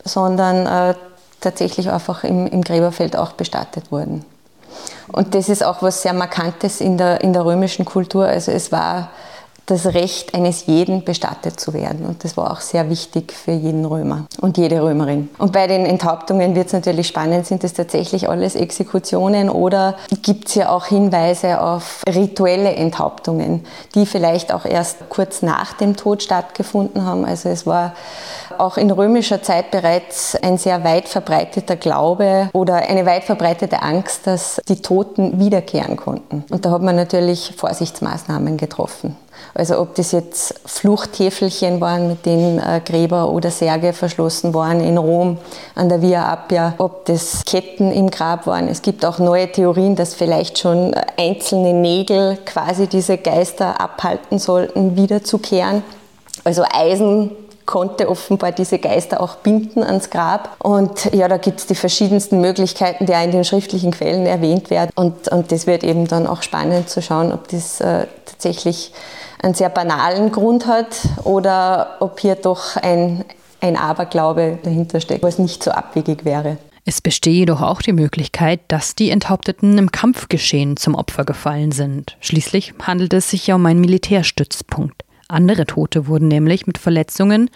sondern 0.04 0.66
äh, 0.66 0.94
tatsächlich 1.40 1.90
einfach 1.90 2.22
im, 2.22 2.46
im 2.46 2.62
Gräberfeld 2.62 3.16
auch 3.16 3.32
bestattet 3.32 3.90
wurden. 3.90 4.24
Und 5.10 5.34
das 5.34 5.48
ist 5.48 5.64
auch 5.64 5.82
was 5.82 6.02
sehr 6.02 6.12
Markantes 6.12 6.80
in 6.80 6.98
der, 6.98 7.20
in 7.20 7.32
der 7.32 7.44
römischen 7.44 7.84
Kultur. 7.84 8.26
Also 8.26 8.52
es 8.52 8.70
war 8.70 9.10
das 9.66 9.86
Recht 9.86 10.34
eines 10.34 10.66
jeden 10.66 11.04
bestattet 11.04 11.58
zu 11.60 11.74
werden. 11.74 12.06
Und 12.06 12.24
das 12.24 12.36
war 12.36 12.52
auch 12.52 12.60
sehr 12.60 12.88
wichtig 12.88 13.32
für 13.32 13.52
jeden 13.52 13.84
Römer 13.84 14.26
und 14.40 14.56
jede 14.56 14.82
Römerin. 14.82 15.28
Und 15.38 15.52
bei 15.52 15.66
den 15.66 15.84
Enthauptungen 15.84 16.54
wird 16.54 16.68
es 16.68 16.72
natürlich 16.72 17.08
spannend, 17.08 17.46
sind 17.46 17.64
es 17.64 17.74
tatsächlich 17.74 18.28
alles 18.28 18.54
Exekutionen 18.54 19.50
oder 19.50 19.96
gibt 20.22 20.48
es 20.48 20.54
ja 20.54 20.70
auch 20.70 20.86
Hinweise 20.86 21.60
auf 21.60 22.02
rituelle 22.08 22.74
Enthauptungen, 22.74 23.64
die 23.94 24.06
vielleicht 24.06 24.52
auch 24.54 24.64
erst 24.64 25.08
kurz 25.08 25.42
nach 25.42 25.72
dem 25.74 25.96
Tod 25.96 26.22
stattgefunden 26.22 27.04
haben. 27.04 27.24
Also 27.24 27.48
es 27.48 27.66
war 27.66 27.94
auch 28.58 28.76
in 28.76 28.90
römischer 28.90 29.42
Zeit 29.42 29.70
bereits 29.70 30.36
ein 30.36 30.58
sehr 30.58 30.84
weit 30.84 31.08
verbreiteter 31.08 31.76
Glaube 31.76 32.48
oder 32.52 32.76
eine 32.76 33.04
weit 33.04 33.24
verbreitete 33.24 33.82
Angst, 33.82 34.26
dass 34.26 34.60
die 34.68 34.80
Toten 34.80 35.40
wiederkehren 35.40 35.96
konnten. 35.96 36.44
Und 36.50 36.64
da 36.64 36.70
hat 36.70 36.82
man 36.82 36.96
natürlich 36.96 37.54
Vorsichtsmaßnahmen 37.56 38.56
getroffen. 38.56 39.16
Also 39.56 39.78
ob 39.80 39.94
das 39.94 40.12
jetzt 40.12 40.60
Fluchthäfelchen 40.66 41.80
waren, 41.80 42.08
mit 42.08 42.26
denen 42.26 42.58
äh, 42.58 42.80
Gräber 42.84 43.30
oder 43.30 43.50
Särge 43.50 43.94
verschlossen 43.94 44.52
waren 44.52 44.80
in 44.80 44.98
Rom 44.98 45.38
an 45.74 45.88
der 45.88 46.02
Via 46.02 46.30
Appia, 46.30 46.74
ob 46.76 47.06
das 47.06 47.42
Ketten 47.46 47.90
im 47.90 48.10
Grab 48.10 48.46
waren. 48.46 48.68
Es 48.68 48.82
gibt 48.82 49.04
auch 49.06 49.18
neue 49.18 49.50
Theorien, 49.50 49.96
dass 49.96 50.14
vielleicht 50.14 50.58
schon 50.58 50.94
einzelne 51.16 51.72
Nägel 51.72 52.36
quasi 52.44 52.86
diese 52.86 53.16
Geister 53.16 53.80
abhalten 53.80 54.38
sollten, 54.38 54.94
wiederzukehren. 54.96 55.82
Also 56.44 56.62
Eisen 56.70 57.30
konnte 57.64 58.08
offenbar 58.08 58.52
diese 58.52 58.78
Geister 58.78 59.20
auch 59.20 59.36
binden 59.36 59.82
ans 59.82 60.10
Grab. 60.10 60.54
Und 60.58 61.12
ja, 61.12 61.28
da 61.28 61.38
gibt 61.38 61.60
es 61.60 61.66
die 61.66 61.74
verschiedensten 61.74 62.40
Möglichkeiten, 62.40 63.06
die 63.06 63.14
auch 63.14 63.24
in 63.24 63.32
den 63.32 63.44
schriftlichen 63.44 63.90
Quellen 63.90 64.26
erwähnt 64.26 64.70
werden. 64.70 64.90
Und, 64.94 65.28
und 65.28 65.50
das 65.50 65.66
wird 65.66 65.82
eben 65.82 66.06
dann 66.06 66.26
auch 66.26 66.42
spannend 66.42 66.88
zu 66.88 67.02
schauen, 67.02 67.32
ob 67.32 67.48
das 67.48 67.80
äh, 67.80 68.06
tatsächlich 68.24 68.92
einen 69.42 69.54
sehr 69.54 69.68
banalen 69.68 70.32
Grund 70.32 70.66
hat 70.66 71.00
oder 71.24 71.96
ob 72.00 72.20
hier 72.20 72.34
doch 72.34 72.76
ein, 72.76 73.24
ein 73.60 73.76
Aberglaube 73.76 74.58
dahinter 74.62 75.00
steckt, 75.00 75.22
was 75.22 75.38
nicht 75.38 75.62
so 75.62 75.70
abwegig 75.70 76.24
wäre. 76.24 76.58
Es 76.88 77.00
bestehe 77.00 77.34
jedoch 77.34 77.62
auch 77.62 77.82
die 77.82 77.92
Möglichkeit, 77.92 78.60
dass 78.68 78.94
die 78.94 79.10
Enthaupteten 79.10 79.76
im 79.76 79.90
Kampfgeschehen 79.90 80.76
zum 80.76 80.94
Opfer 80.94 81.24
gefallen 81.24 81.72
sind. 81.72 82.16
Schließlich 82.20 82.74
handelt 82.80 83.12
es 83.12 83.28
sich 83.28 83.48
ja 83.48 83.56
um 83.56 83.66
einen 83.66 83.80
Militärstützpunkt. 83.80 85.02
Andere 85.28 85.66
Tote 85.66 86.06
wurden 86.06 86.28
nämlich 86.28 86.68
mit 86.68 86.78
Verletzungen, 86.78 87.50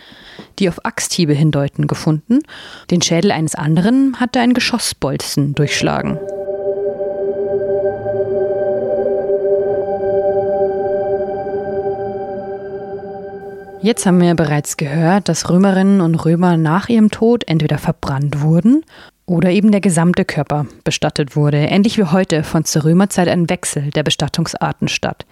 die 0.58 0.68
auf 0.68 0.84
Axthiebe 0.84 1.32
hindeuten, 1.32 1.86
gefunden. 1.86 2.40
Den 2.90 3.02
Schädel 3.02 3.30
eines 3.30 3.54
anderen 3.54 4.18
hatte 4.18 4.40
ein 4.40 4.54
Geschossbolzen 4.54 5.54
durchschlagen. 5.54 6.18
Jetzt 13.82 14.04
haben 14.04 14.20
wir 14.20 14.34
bereits 14.34 14.76
gehört, 14.76 15.30
dass 15.30 15.48
Römerinnen 15.48 16.02
und 16.02 16.14
Römer 16.16 16.58
nach 16.58 16.90
ihrem 16.90 17.10
Tod 17.10 17.44
entweder 17.48 17.78
verbrannt 17.78 18.42
wurden 18.42 18.84
oder 19.24 19.50
eben 19.50 19.70
der 19.70 19.80
gesamte 19.80 20.26
Körper 20.26 20.66
bestattet 20.84 21.34
wurde. 21.34 21.56
Ähnlich 21.56 21.96
wie 21.96 22.04
heute 22.04 22.42
fand 22.42 22.66
zur 22.66 22.84
Römerzeit 22.84 23.28
ein 23.28 23.48
Wechsel 23.48 23.88
der 23.90 24.02
Bestattungsarten 24.02 24.88
statt. 24.88 25.24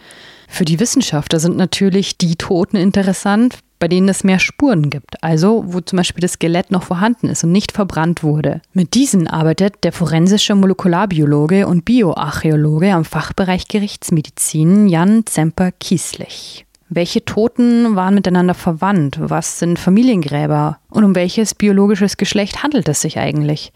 Für 0.49 0.64
die 0.64 0.81
Wissenschaftler 0.81 1.40
sind 1.40 1.59
natürlich 1.59 2.17
die 2.17 2.37
Toten 2.37 2.78
interessant, 2.78 3.59
bei 3.78 3.87
denen 3.87 4.09
es 4.09 4.25
mehr 4.25 4.38
Spuren 4.38 4.88
gibt, 4.88 5.23
also 5.23 5.64
wo 5.67 5.83
zum 5.83 5.99
Beispiel 5.99 6.23
das 6.23 6.33
Skelett 6.33 6.71
noch 6.71 6.85
vorhanden 6.85 7.28
ist 7.28 7.45
und 7.45 7.52
nicht 7.52 7.73
verbrannt 7.73 8.23
wurde. 8.23 8.62
Mit 8.73 8.95
diesen 8.95 9.28
arbeitet 9.28 9.85
der 9.85 9.93
forensische 9.93 10.55
Molekularbiologe 10.55 11.67
und 11.67 11.85
Bioarchäologe 11.85 12.95
am 12.95 13.05
Fachbereich 13.05 13.69
Gerichtsmedizin 13.69 14.88
Jan 14.88 15.26
Zemper-Kieslich. 15.26 16.64
Welche 16.90 17.23
Toten 17.23 17.97
waren 17.97 18.14
miteinander 18.14 18.54
verwandt? 18.54 19.18
Was 19.21 19.59
sind 19.59 19.78
Familiengräber? 19.78 20.78
Und 20.88 21.04
um 21.04 21.14
welches 21.14 21.54
biologisches 21.54 22.16
Geschlecht 22.16 22.62
handelt 22.62 22.88
es 22.88 23.02
sich 23.02 23.18
eigentlich? 23.18 23.73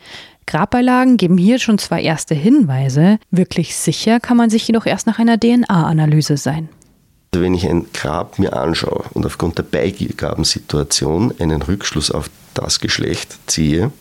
Grabbeilagen 0.46 1.18
geben 1.18 1.36
hier 1.36 1.58
schon 1.58 1.76
zwei 1.76 2.02
erste 2.02 2.34
Hinweise. 2.34 3.18
Wirklich 3.30 3.76
sicher 3.76 4.18
kann 4.18 4.38
man 4.38 4.48
sich 4.48 4.66
jedoch 4.66 4.86
erst 4.86 5.06
nach 5.06 5.18
einer 5.18 5.38
DNA-Analyse 5.38 6.38
sein. 6.38 6.70
Also 7.34 7.44
wenn 7.44 7.54
ich 7.54 7.68
ein 7.68 7.86
Grab 7.92 8.38
mir 8.38 8.54
anschaue 8.54 9.04
und 9.12 9.26
aufgrund 9.26 9.58
der 9.58 9.64
Beigabensituation 9.64 11.34
einen 11.38 11.62
Rückschluss 11.62 12.10
auf 12.10 12.30
das 12.54 12.80
Geschlecht 12.80 13.38
ziehe, 13.46 13.92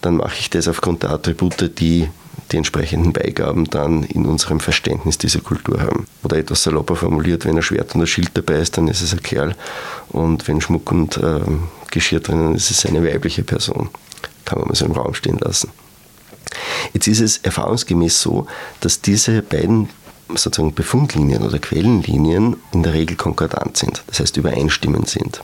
dann 0.00 0.16
mache 0.16 0.38
ich 0.38 0.50
das 0.50 0.68
aufgrund 0.68 1.02
der 1.02 1.10
Attribute, 1.10 1.78
die 1.78 2.08
die 2.54 2.58
entsprechenden 2.58 3.12
Beigaben 3.12 3.64
dann 3.64 4.04
in 4.04 4.26
unserem 4.26 4.60
Verständnis 4.60 5.18
dieser 5.18 5.40
Kultur 5.40 5.80
haben. 5.80 6.06
Oder 6.22 6.36
etwas 6.36 6.62
salopper 6.62 6.94
formuliert, 6.94 7.44
wenn 7.44 7.56
ein 7.56 7.62
Schwert 7.62 7.94
und 7.96 8.02
ein 8.02 8.06
Schild 8.06 8.30
dabei 8.34 8.60
ist, 8.60 8.78
dann 8.78 8.86
ist 8.86 9.02
es 9.02 9.12
ein 9.12 9.22
Kerl. 9.22 9.56
Und 10.10 10.46
wenn 10.46 10.60
Schmuck 10.60 10.92
und 10.92 11.16
äh, 11.16 11.40
Geschirr 11.90 12.20
drinnen 12.20 12.54
ist, 12.54 12.70
ist 12.70 12.84
es 12.84 12.86
eine 12.86 13.04
weibliche 13.04 13.42
Person. 13.42 13.90
Kann 14.44 14.60
man 14.60 14.68
mal 14.68 14.76
so 14.76 14.84
im 14.84 14.92
Raum 14.92 15.14
stehen 15.14 15.38
lassen. 15.38 15.70
Jetzt 16.92 17.08
ist 17.08 17.20
es 17.20 17.38
erfahrungsgemäß 17.38 18.20
so, 18.20 18.46
dass 18.78 19.00
diese 19.00 19.42
beiden 19.42 19.88
sozusagen 20.28 20.74
Befundlinien 20.74 21.42
oder 21.42 21.58
Quellenlinien 21.58 22.56
in 22.72 22.84
der 22.84 22.92
Regel 22.92 23.16
konkordant 23.16 23.76
sind, 23.76 24.04
das 24.06 24.20
heißt 24.20 24.36
übereinstimmend 24.36 25.08
sind. 25.08 25.42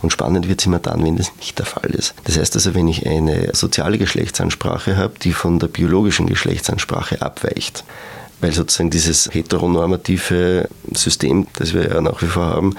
Und 0.00 0.10
spannend 0.12 0.48
wird 0.48 0.60
es 0.60 0.66
immer 0.66 0.78
dann, 0.78 1.04
wenn 1.04 1.16
das 1.16 1.32
nicht 1.36 1.58
der 1.58 1.66
Fall 1.66 1.90
ist. 1.90 2.14
Das 2.24 2.38
heißt 2.38 2.54
also, 2.54 2.74
wenn 2.74 2.88
ich 2.88 3.06
eine 3.06 3.50
soziale 3.54 3.98
Geschlechtsansprache 3.98 4.96
habe, 4.96 5.14
die 5.20 5.32
von 5.32 5.58
der 5.58 5.68
biologischen 5.68 6.26
Geschlechtsansprache 6.26 7.22
abweicht, 7.22 7.84
weil 8.40 8.52
sozusagen 8.52 8.90
dieses 8.90 9.32
heteronormative 9.32 10.68
System, 10.92 11.46
das 11.54 11.74
wir 11.74 11.88
ja 11.88 12.00
nach 12.00 12.20
wie 12.22 12.26
vor 12.26 12.46
haben, 12.46 12.76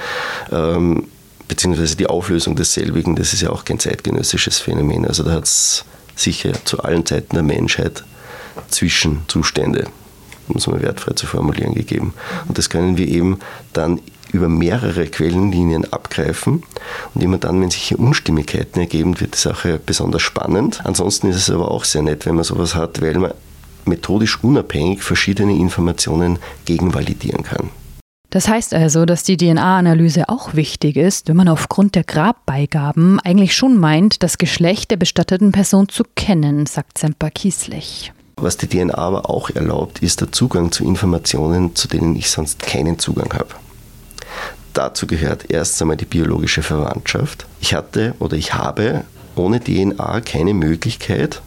ähm, 0.52 1.08
beziehungsweise 1.48 1.96
die 1.96 2.08
Auflösung 2.08 2.56
desselbigen, 2.56 3.16
das 3.16 3.34
ist 3.34 3.42
ja 3.42 3.50
auch 3.50 3.64
kein 3.66 3.80
zeitgenössisches 3.80 4.60
Phänomen. 4.60 5.06
Also 5.06 5.24
da 5.24 5.32
hat 5.32 5.46
es 5.46 5.86
sicher 6.16 6.54
zu 6.66 6.80
allen 6.80 7.06
Zeiten 7.06 7.36
der 7.36 7.44
Menschheit 7.44 8.04
Zwischenzustände, 8.70 9.88
um 10.48 10.58
es 10.58 10.68
mal 10.68 10.82
wertfrei 10.82 11.14
zu 11.14 11.26
formulieren, 11.26 11.74
gegeben. 11.74 12.14
Und 12.48 12.58
das 12.58 12.70
können 12.70 12.98
wir 12.98 13.08
eben 13.08 13.40
dann 13.72 14.00
über 14.34 14.50
mehrere 14.50 15.06
Quellenlinien 15.08 15.92
abgreifen 15.94 16.63
und 17.13 17.24
immer 17.24 17.38
dann, 17.38 17.62
wenn 17.62 17.72
sich 17.72 17.84
hier 17.84 18.00
Unstimmigkeiten 18.00 18.80
ergeben, 18.80 19.20
wird 19.20 19.36
die 19.36 19.40
Sache 19.40 19.80
besonders 19.84 20.22
spannend. 20.22 20.82
Ansonsten 20.84 21.28
ist 21.28 21.38
es 21.38 21.50
aber 21.50 21.72
auch 21.72 21.86
sehr 21.86 22.02
nett, 22.02 22.25
wenn 22.25 22.36
man 22.36 22.44
sowas 22.44 22.75
hat, 22.75 23.02
weil 23.02 23.18
man 23.18 23.34
methodisch 23.86 24.44
unabhängig 24.44 25.04
verschiedene 25.04 25.56
Informationen 25.56 26.40
gegenvalidieren 26.66 27.44
kann. 27.44 27.70
Das 28.30 28.48
heißt 28.48 28.74
also, 28.74 29.06
dass 29.06 29.24
die 29.24 29.38
DNA-Analyse 29.38 30.28
auch 30.28 30.56
wichtig 30.56 30.96
ist, 30.96 31.28
wenn 31.28 31.38
man 31.38 31.48
aufgrund 31.48 31.94
der 31.94 32.04
Grabbeigaben 32.04 33.20
eigentlich 33.20 33.56
schon 33.56 33.78
meint, 33.78 34.24
das 34.24 34.40
Geschlecht 34.40 34.90
der 34.90 34.98
bestatteten 34.98 35.52
Person 35.52 35.88
zu 35.88 36.04
kennen, 36.16 36.66
sagt 36.66 36.98
Semper 36.98 37.30
Kieslich. 37.30 38.12
Was 38.38 38.58
die 38.58 38.68
DNA 38.68 38.96
aber 38.98 39.30
auch 39.30 39.52
erlaubt, 39.52 40.00
ist 40.00 40.22
der 40.22 40.32
Zugang 40.32 40.72
zu 40.72 40.84
Informationen, 40.84 41.75
zu 41.75 41.88
denen 41.88 42.16
ich 42.16 42.32
sonst 42.32 42.63
keinen 42.63 42.98
Zugang 42.98 43.32
habe. 43.34 43.50
Dazu 44.74 45.06
gehört 45.06 45.51
erst 45.51 45.80
einmal 45.82 45.98
die 45.98 46.06
biologische 46.06 46.63
Verwandtschaft. 46.63 47.46
Ich 47.62 47.74
hatte 47.75 48.15
oder 48.20 48.36
ich 48.36 48.56
habe 48.56 49.03
ohne 49.36 49.60
DNA 49.60 50.22
keine 50.22 50.53
Möglichkeit, 50.53 51.42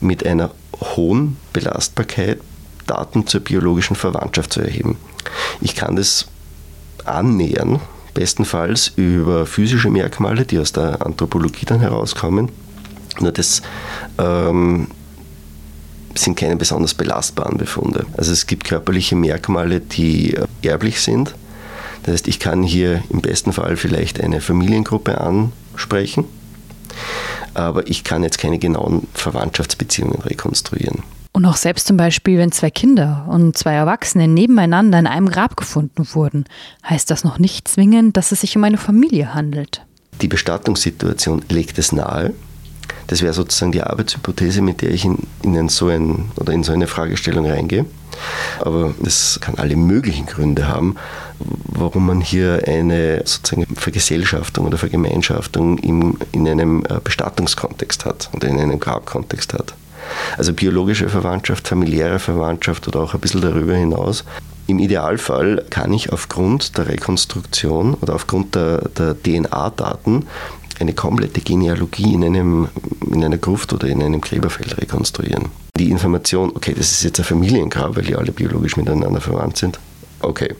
mit 0.00 0.26
einer 0.26 0.50
hohen 0.80 1.36
Belastbarkeit 1.52 2.40
Daten 2.86 3.26
zur 3.28 3.40
biologischen 3.40 3.94
Verwandtschaft 3.94 4.52
zu 4.52 4.60
erheben. 4.60 4.96
Ich 5.60 5.76
kann 5.76 5.94
das 5.94 6.26
annähern, 7.04 7.80
bestenfalls 8.12 8.92
über 8.96 9.46
physische 9.46 9.90
Merkmale, 9.90 10.44
die 10.44 10.58
aus 10.58 10.72
der 10.72 11.04
Anthropologie 11.06 11.64
dann 11.64 11.80
herauskommen. 11.80 12.50
Nur 13.20 13.30
das 13.30 13.62
ähm, 14.18 14.88
sind 16.14 16.36
keine 16.36 16.56
besonders 16.56 16.94
belastbaren 16.94 17.56
Befunde. 17.56 18.04
Also 18.16 18.32
es 18.32 18.46
gibt 18.46 18.64
körperliche 18.64 19.14
Merkmale, 19.14 19.80
die 19.80 20.36
erblich 20.62 21.00
sind 21.00 21.34
das 22.02 22.14
heißt, 22.14 22.28
ich 22.28 22.38
kann 22.38 22.62
hier 22.62 23.02
im 23.10 23.20
besten 23.20 23.52
Fall 23.52 23.76
vielleicht 23.76 24.20
eine 24.20 24.40
Familiengruppe 24.40 25.20
ansprechen 25.20 26.24
aber 27.54 27.86
ich 27.88 28.04
kann 28.04 28.22
jetzt 28.22 28.38
keine 28.38 28.58
genauen 28.58 29.06
Verwandtschaftsbeziehungen 29.14 30.20
rekonstruieren. 30.22 31.02
Und 31.32 31.46
auch 31.46 31.56
selbst 31.56 31.86
zum 31.86 31.96
Beispiel, 31.96 32.38
wenn 32.38 32.52
zwei 32.52 32.70
Kinder 32.70 33.26
und 33.28 33.56
zwei 33.56 33.72
Erwachsene 33.72 34.28
nebeneinander 34.28 34.98
in 34.98 35.06
einem 35.06 35.30
Grab 35.30 35.56
gefunden 35.56 36.06
wurden, 36.12 36.44
heißt 36.88 37.10
das 37.10 37.24
noch 37.24 37.38
nicht 37.38 37.68
zwingend, 37.68 38.16
dass 38.16 38.32
es 38.32 38.42
sich 38.42 38.56
um 38.56 38.64
eine 38.64 38.76
Familie 38.76 39.34
handelt. 39.34 39.82
Die 40.20 40.28
Bestattungssituation 40.28 41.42
legt 41.48 41.78
es 41.78 41.92
nahe. 41.92 42.34
Das 43.06 43.22
wäre 43.22 43.32
sozusagen 43.32 43.72
die 43.72 43.82
Arbeitshypothese, 43.82 44.60
mit 44.60 44.82
der 44.82 44.90
ich 44.90 45.06
in, 45.06 45.18
in, 45.42 45.68
so 45.70 45.88
ein, 45.88 46.30
oder 46.36 46.52
in 46.52 46.64
so 46.64 46.72
eine 46.72 46.86
Fragestellung 46.86 47.46
reingehe. 47.46 47.86
Aber 48.60 48.94
es 49.04 49.38
kann 49.40 49.54
alle 49.54 49.74
möglichen 49.74 50.26
Gründe 50.26 50.68
haben, 50.68 50.96
warum 51.82 52.06
man 52.06 52.20
hier 52.20 52.62
eine 52.66 53.22
sozusagen 53.24 53.66
Vergesellschaftung 53.76 54.66
oder 54.66 54.78
Vergemeinschaftung 54.78 55.78
im, 55.78 56.16
in 56.32 56.48
einem 56.48 56.84
äh, 56.88 57.00
Bestattungskontext 57.02 58.04
hat 58.04 58.30
oder 58.32 58.48
in 58.48 58.58
einem 58.58 58.80
Grabkontext 58.80 59.52
hat. 59.52 59.74
Also 60.36 60.52
biologische 60.52 61.08
Verwandtschaft, 61.08 61.68
familiäre 61.68 62.18
Verwandtschaft 62.18 62.88
oder 62.88 63.00
auch 63.00 63.14
ein 63.14 63.20
bisschen 63.20 63.40
darüber 63.40 63.74
hinaus. 63.74 64.24
Im 64.66 64.78
Idealfall 64.78 65.64
kann 65.70 65.92
ich 65.92 66.12
aufgrund 66.12 66.78
der 66.78 66.88
Rekonstruktion 66.88 67.94
oder 67.94 68.14
aufgrund 68.14 68.54
der, 68.54 68.88
der 68.90 69.14
DNA-Daten 69.20 70.26
eine 70.80 70.94
komplette 70.94 71.40
Genealogie 71.40 72.14
in, 72.14 72.24
einem, 72.24 72.68
in 73.10 73.24
einer 73.24 73.38
Gruft 73.38 73.72
oder 73.72 73.88
in 73.88 74.02
einem 74.02 74.20
Gräberfeld 74.20 74.78
rekonstruieren. 74.78 75.46
Die 75.76 75.90
Information, 75.90 76.52
okay, 76.54 76.74
das 76.76 76.90
ist 76.92 77.04
jetzt 77.04 77.18
ein 77.18 77.24
Familiengrab, 77.24 77.96
weil 77.96 78.04
die 78.04 78.16
alle 78.16 78.32
biologisch 78.32 78.76
miteinander 78.76 79.20
verwandt 79.20 79.56
sind, 79.56 79.78
okay. 80.20 80.54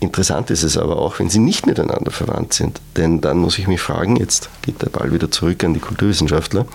Interessant 0.00 0.50
ist 0.50 0.62
es 0.62 0.76
aber 0.76 0.98
auch, 0.98 1.18
wenn 1.18 1.30
sie 1.30 1.38
nicht 1.38 1.66
miteinander 1.66 2.10
verwandt 2.10 2.52
sind. 2.52 2.80
Denn 2.96 3.20
dann 3.20 3.38
muss 3.38 3.58
ich 3.58 3.66
mich 3.66 3.80
fragen, 3.80 4.16
jetzt 4.16 4.50
geht 4.62 4.82
der 4.82 4.90
Ball 4.90 5.12
wieder 5.12 5.30
zurück 5.30 5.64
an 5.64 5.74
die 5.74 5.80
Kulturwissenschaftler, 5.80 6.66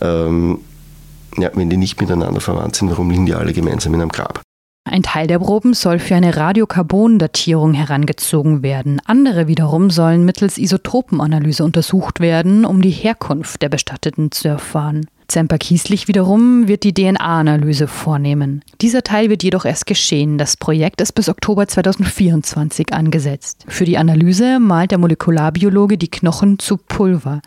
ähm, 0.00 0.58
ja, 1.36 1.50
wenn 1.54 1.70
die 1.70 1.76
nicht 1.76 2.00
miteinander 2.00 2.40
verwandt 2.40 2.76
sind, 2.76 2.90
warum 2.90 3.10
liegen 3.10 3.26
die 3.26 3.34
alle 3.34 3.52
gemeinsam 3.52 3.94
in 3.94 4.00
einem 4.00 4.10
Grab? 4.10 4.42
Ein 4.90 5.02
Teil 5.02 5.26
der 5.26 5.38
Proben 5.38 5.74
soll 5.74 5.98
für 5.98 6.14
eine 6.14 6.36
Radiokarbon-Datierung 6.36 7.74
herangezogen 7.74 8.62
werden. 8.62 9.02
Andere 9.04 9.46
wiederum 9.46 9.90
sollen 9.90 10.24
mittels 10.24 10.56
Isotopenanalyse 10.56 11.62
untersucht 11.62 12.20
werden, 12.20 12.64
um 12.64 12.80
die 12.80 12.90
Herkunft 12.90 13.60
der 13.60 13.68
Bestatteten 13.68 14.32
zu 14.32 14.48
erfahren. 14.48 15.06
Zemper 15.28 15.58
Kieslich 15.58 16.08
wiederum 16.08 16.68
wird 16.68 16.84
die 16.84 16.94
DNA-Analyse 16.94 17.86
vornehmen. 17.86 18.64
Dieser 18.80 19.02
Teil 19.02 19.28
wird 19.28 19.42
jedoch 19.42 19.66
erst 19.66 19.84
geschehen. 19.84 20.38
Das 20.38 20.56
Projekt 20.56 21.02
ist 21.02 21.12
bis 21.12 21.28
Oktober 21.28 21.68
2024 21.68 22.94
angesetzt. 22.94 23.64
Für 23.68 23.84
die 23.84 23.98
Analyse 23.98 24.58
malt 24.58 24.90
der 24.90 24.96
Molekularbiologe 24.96 25.98
die 25.98 26.10
Knochen 26.10 26.58
zu 26.58 26.78
Pulver. 26.78 27.42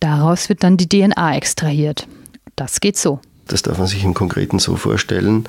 Daraus 0.00 0.48
wird 0.48 0.62
dann 0.62 0.78
die 0.78 0.88
DNA 0.88 1.36
extrahiert. 1.36 2.08
Das 2.56 2.80
geht 2.80 2.96
so. 2.96 3.20
Das 3.46 3.60
darf 3.60 3.76
man 3.76 3.86
sich 3.86 4.04
im 4.04 4.14
Konkreten 4.14 4.58
so 4.58 4.76
vorstellen, 4.76 5.44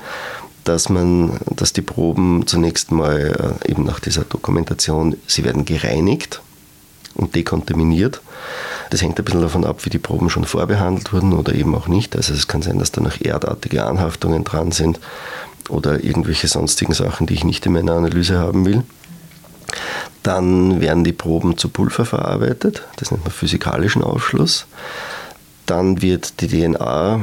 dass 0.64 0.90
man, 0.90 1.38
dass 1.56 1.72
die 1.72 1.82
Proben 1.82 2.46
zunächst 2.46 2.92
mal 2.92 3.58
äh, 3.64 3.70
eben 3.70 3.84
nach 3.84 4.00
dieser 4.00 4.24
Dokumentation, 4.24 5.16
sie 5.26 5.44
werden 5.44 5.64
gereinigt 5.64 6.42
und 7.14 7.34
dekontaminiert. 7.34 8.20
Das 8.90 9.02
hängt 9.02 9.18
ein 9.18 9.24
bisschen 9.24 9.42
davon 9.42 9.64
ab, 9.64 9.84
wie 9.84 9.90
die 9.90 9.98
Proben 9.98 10.30
schon 10.30 10.44
vorbehandelt 10.44 11.12
wurden 11.12 11.32
oder 11.32 11.54
eben 11.54 11.74
auch 11.74 11.88
nicht. 11.88 12.16
Also 12.16 12.34
es 12.34 12.48
kann 12.48 12.62
sein, 12.62 12.78
dass 12.78 12.92
da 12.92 13.00
noch 13.00 13.20
erdartige 13.20 13.84
Anhaftungen 13.84 14.44
dran 14.44 14.72
sind 14.72 14.98
oder 15.68 16.02
irgendwelche 16.02 16.48
sonstigen 16.48 16.92
Sachen, 16.92 17.26
die 17.26 17.34
ich 17.34 17.44
nicht 17.44 17.64
in 17.66 17.72
meiner 17.72 17.92
Analyse 17.92 18.38
haben 18.38 18.66
will. 18.66 18.82
Dann 20.22 20.80
werden 20.80 21.04
die 21.04 21.12
Proben 21.12 21.56
zu 21.56 21.68
Pulver 21.68 22.04
verarbeitet, 22.04 22.82
das 22.96 23.10
nennt 23.10 23.24
man 23.24 23.32
physikalischen 23.32 24.02
Aufschluss. 24.02 24.66
Dann 25.66 26.02
wird 26.02 26.40
die 26.40 26.48
DNA 26.48 27.20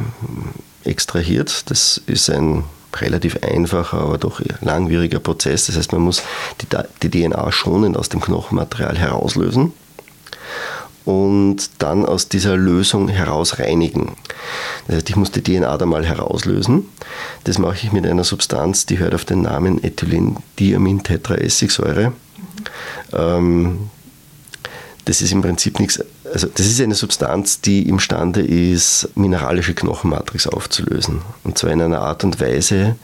extrahiert, 0.84 1.70
das 1.70 2.01
ist 2.06 2.29
ein 2.29 2.63
relativ 2.96 3.44
einfacher, 3.44 4.00
aber 4.00 4.17
doch 4.17 4.41
langwieriger 4.62 5.20
Prozess. 5.20 5.67
Das 5.67 5.77
heißt, 5.77 5.91
man 5.91 6.01
muss 6.01 6.24
die, 6.62 6.67
die 7.04 7.10
DNA 7.10 7.52
schonend 7.52 7.97
aus 7.97 8.10
dem 8.10 8.21
Knochenmaterial 8.21 8.97
herauslösen 8.97 9.73
und 11.06 11.69
dann 11.80 12.06
aus 12.06 12.28
dieser 12.28 12.58
Lösung 12.58 13.08
heraus 13.08 13.60
reinigen. 13.60 14.17
Das 14.88 14.97
heißt, 14.97 15.10
ich 15.10 15.15
muss 15.15 15.32
die 15.32 15.41
DNA 15.41 15.78
da 15.78 15.86
mal 15.86 16.06
herauslösen. 16.06 16.89
Das 17.45 17.60
mache 17.60 17.78
ich 17.78 17.93
mit 17.93 18.06
einer 18.06 18.26
Substanz, 18.26 18.86
die 18.86 19.00
hört 19.00 19.15
auf 19.15 19.23
den 19.23 19.43
Namen 19.43 19.82
Ethylendiamin-Tetraessigsäure. 19.82 22.12
Ähm, 23.13 23.89
das 25.08 25.22
ist 25.22 25.32
im 25.32 25.41
Prinzip 25.41 25.80
nichts, 25.80 26.04
also 26.32 26.48
das 26.54 26.65
ist 26.65 26.82
eine 26.82 26.93
Substanz, 26.93 27.62
die 27.62 27.88
imstande 27.88 28.41
ist, 28.41 29.10
mineralische 29.15 29.74
Knochenmatrix 29.74 30.48
aufzulösen. 30.48 31.22
Und 31.46 31.58
zwar 31.58 31.72
in 31.72 31.82
einer 31.82 32.02
Art 32.02 32.26
und 32.26 32.41
Weise, 32.41 32.98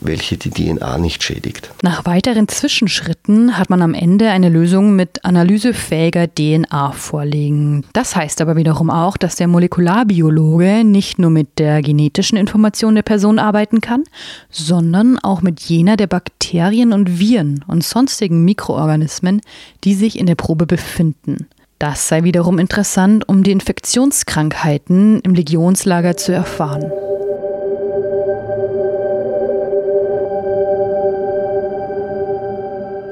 welche 0.00 0.36
die 0.36 0.50
DNA 0.50 0.98
nicht 0.98 1.22
schädigt. 1.22 1.70
Nach 1.82 2.04
weiteren 2.04 2.48
Zwischenschritten 2.48 3.58
hat 3.58 3.70
man 3.70 3.82
am 3.82 3.94
Ende 3.94 4.30
eine 4.30 4.48
Lösung 4.48 4.96
mit 4.96 5.24
analysefähiger 5.24 6.32
DNA 6.32 6.92
vorlegen. 6.92 7.84
Das 7.92 8.16
heißt 8.16 8.40
aber 8.40 8.56
wiederum 8.56 8.90
auch, 8.90 9.16
dass 9.16 9.36
der 9.36 9.48
Molekularbiologe 9.48 10.84
nicht 10.84 11.18
nur 11.18 11.30
mit 11.30 11.58
der 11.58 11.82
genetischen 11.82 12.38
Information 12.38 12.94
der 12.94 13.02
Person 13.02 13.38
arbeiten 13.38 13.80
kann, 13.80 14.04
sondern 14.50 15.18
auch 15.18 15.42
mit 15.42 15.60
jener 15.60 15.96
der 15.96 16.06
Bakterien 16.06 16.92
und 16.92 17.18
Viren 17.18 17.64
und 17.66 17.84
sonstigen 17.84 18.44
Mikroorganismen, 18.44 19.40
die 19.84 19.94
sich 19.94 20.18
in 20.18 20.26
der 20.26 20.34
Probe 20.34 20.66
befinden. 20.66 21.46
Das 21.78 22.08
sei 22.08 22.24
wiederum 22.24 22.58
interessant, 22.58 23.28
um 23.28 23.42
die 23.42 23.52
Infektionskrankheiten 23.52 25.20
im 25.20 25.34
Legionslager 25.34 26.16
zu 26.16 26.32
erfahren. 26.32 26.90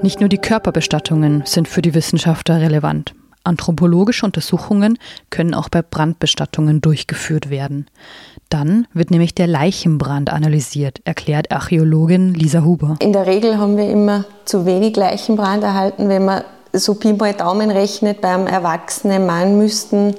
Nicht 0.05 0.21
nur 0.21 0.29
die 0.29 0.37
Körperbestattungen 0.37 1.45
sind 1.47 1.67
für 1.67 1.81
die 1.81 1.95
Wissenschaftler 1.95 2.61
relevant. 2.61 3.15
Anthropologische 3.43 4.27
Untersuchungen 4.27 4.99
können 5.31 5.55
auch 5.55 5.71
bei 5.71 5.81
Brandbestattungen 5.81 6.83
durchgeführt 6.83 7.49
werden. 7.49 7.87
Dann 8.51 8.87
wird 8.93 9.11
nämlich 9.11 9.35
der 9.35 9.47
Leichenbrand 9.47 10.29
analysiert, 10.29 11.01
erklärt 11.07 11.51
Archäologin 11.51 12.35
Lisa 12.35 12.65
Huber. 12.65 12.97
In 13.01 13.15
der 13.15 13.27
Regel 13.27 13.57
haben 13.57 13.79
wir 13.79 13.89
immer 13.89 14.27
zu 14.45 14.67
wenig 14.67 14.95
Leichenbrand 14.95 15.65
erhalten. 15.65 16.11
Wenn 16.11 16.27
man 16.27 16.45
so 16.75 16.97
Pi 16.97 17.15
mal 17.15 17.33
Daumen 17.33 17.71
rechnet, 17.71 18.21
beim 18.21 18.47
erwachsenen 18.47 19.25
Mann 19.25 19.57
müssten 19.57 20.17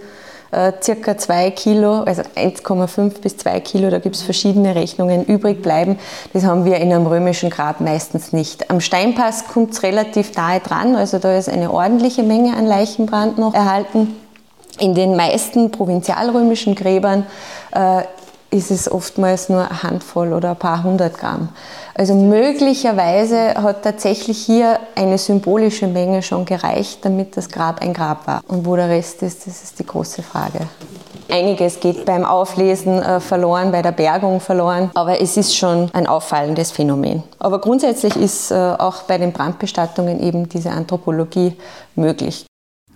äh, 0.56 0.72
circa 0.82 1.18
2 1.18 1.52
Kilo, 1.52 2.04
also 2.04 2.22
1,5 2.22 3.20
bis 3.22 3.38
2 3.38 3.60
Kilo, 3.60 3.90
da 3.90 4.00
gibt 4.00 4.16
es 4.16 4.22
verschiedene 4.22 4.74
Rechnungen, 4.74 5.26
übrig 5.26 5.62
bleiben. 5.62 6.00
Das 6.34 6.46
haben 6.46 6.64
wir 6.64 6.78
in 6.78 6.94
einem 6.94 7.06
römischen 7.06 7.50
Grab 7.50 7.82
meistens 7.82 8.32
nicht. 8.32 8.70
Am 8.72 8.80
Steinpass 8.80 9.48
kommt 9.48 9.74
es 9.74 9.84
relativ 9.84 10.34
nahe 10.36 10.62
dran, 10.62 10.96
also 10.96 11.20
da 11.20 11.38
ist 11.38 11.50
eine 11.50 11.72
ordentliche 11.72 12.24
Menge 12.24 12.56
an 12.56 12.66
Leichenbrand 12.66 13.38
noch 13.38 13.54
erhalten. 13.54 14.16
In 14.80 14.94
den 14.94 15.16
meisten 15.16 15.72
provinzialrömischen 15.72 16.76
Gräbern 16.76 17.26
äh, 17.72 18.04
ist 18.56 18.72
es 18.72 18.92
oftmals 18.92 19.50
nur 19.50 19.60
eine 19.60 19.84
Handvoll 19.84 20.34
oder 20.34 20.52
ein 20.52 20.56
paar 20.56 20.84
hundert 20.84 21.18
Gramm. 21.18 21.50
Also 21.94 22.16
möglicherweise 22.16 23.54
hat 23.56 23.84
tatsächlich 23.84 24.38
hier 24.38 24.80
eine 24.96 25.18
symbolische 25.18 25.88
Menge 25.88 26.22
schon 26.22 26.46
gereicht, 26.46 27.00
damit 27.04 27.38
das 27.38 27.50
Grab 27.50 27.82
ein 27.82 27.94
Grab 27.94 28.26
war. 28.28 28.42
Und 28.48 28.66
wo 28.66 28.76
der 28.76 28.90
Rest 28.90 29.22
ist, 29.24 29.46
das 29.46 29.64
ist 29.64 29.80
die 29.80 29.86
große 29.86 30.24
Frage. 30.24 30.60
Einiges 31.30 31.80
geht 31.80 32.06
beim 32.06 32.24
Auflesen 32.24 33.02
äh, 33.02 33.20
verloren, 33.20 33.72
bei 33.72 33.82
der 33.82 33.92
Bergung 33.92 34.40
verloren, 34.40 34.92
aber 34.94 35.22
es 35.22 35.38
ist 35.38 35.56
schon 35.56 35.90
ein 35.94 36.06
auffallendes 36.06 36.72
Phänomen. 36.72 37.24
Aber 37.40 37.60
grundsätzlich 37.60 38.16
ist 38.16 38.52
äh, 38.52 38.56
auch 38.56 39.04
bei 39.04 39.18
den 39.18 39.32
Brandbestattungen 39.32 40.22
eben 40.22 40.48
diese 40.48 40.70
Anthropologie 40.70 41.58
möglich. 41.96 42.46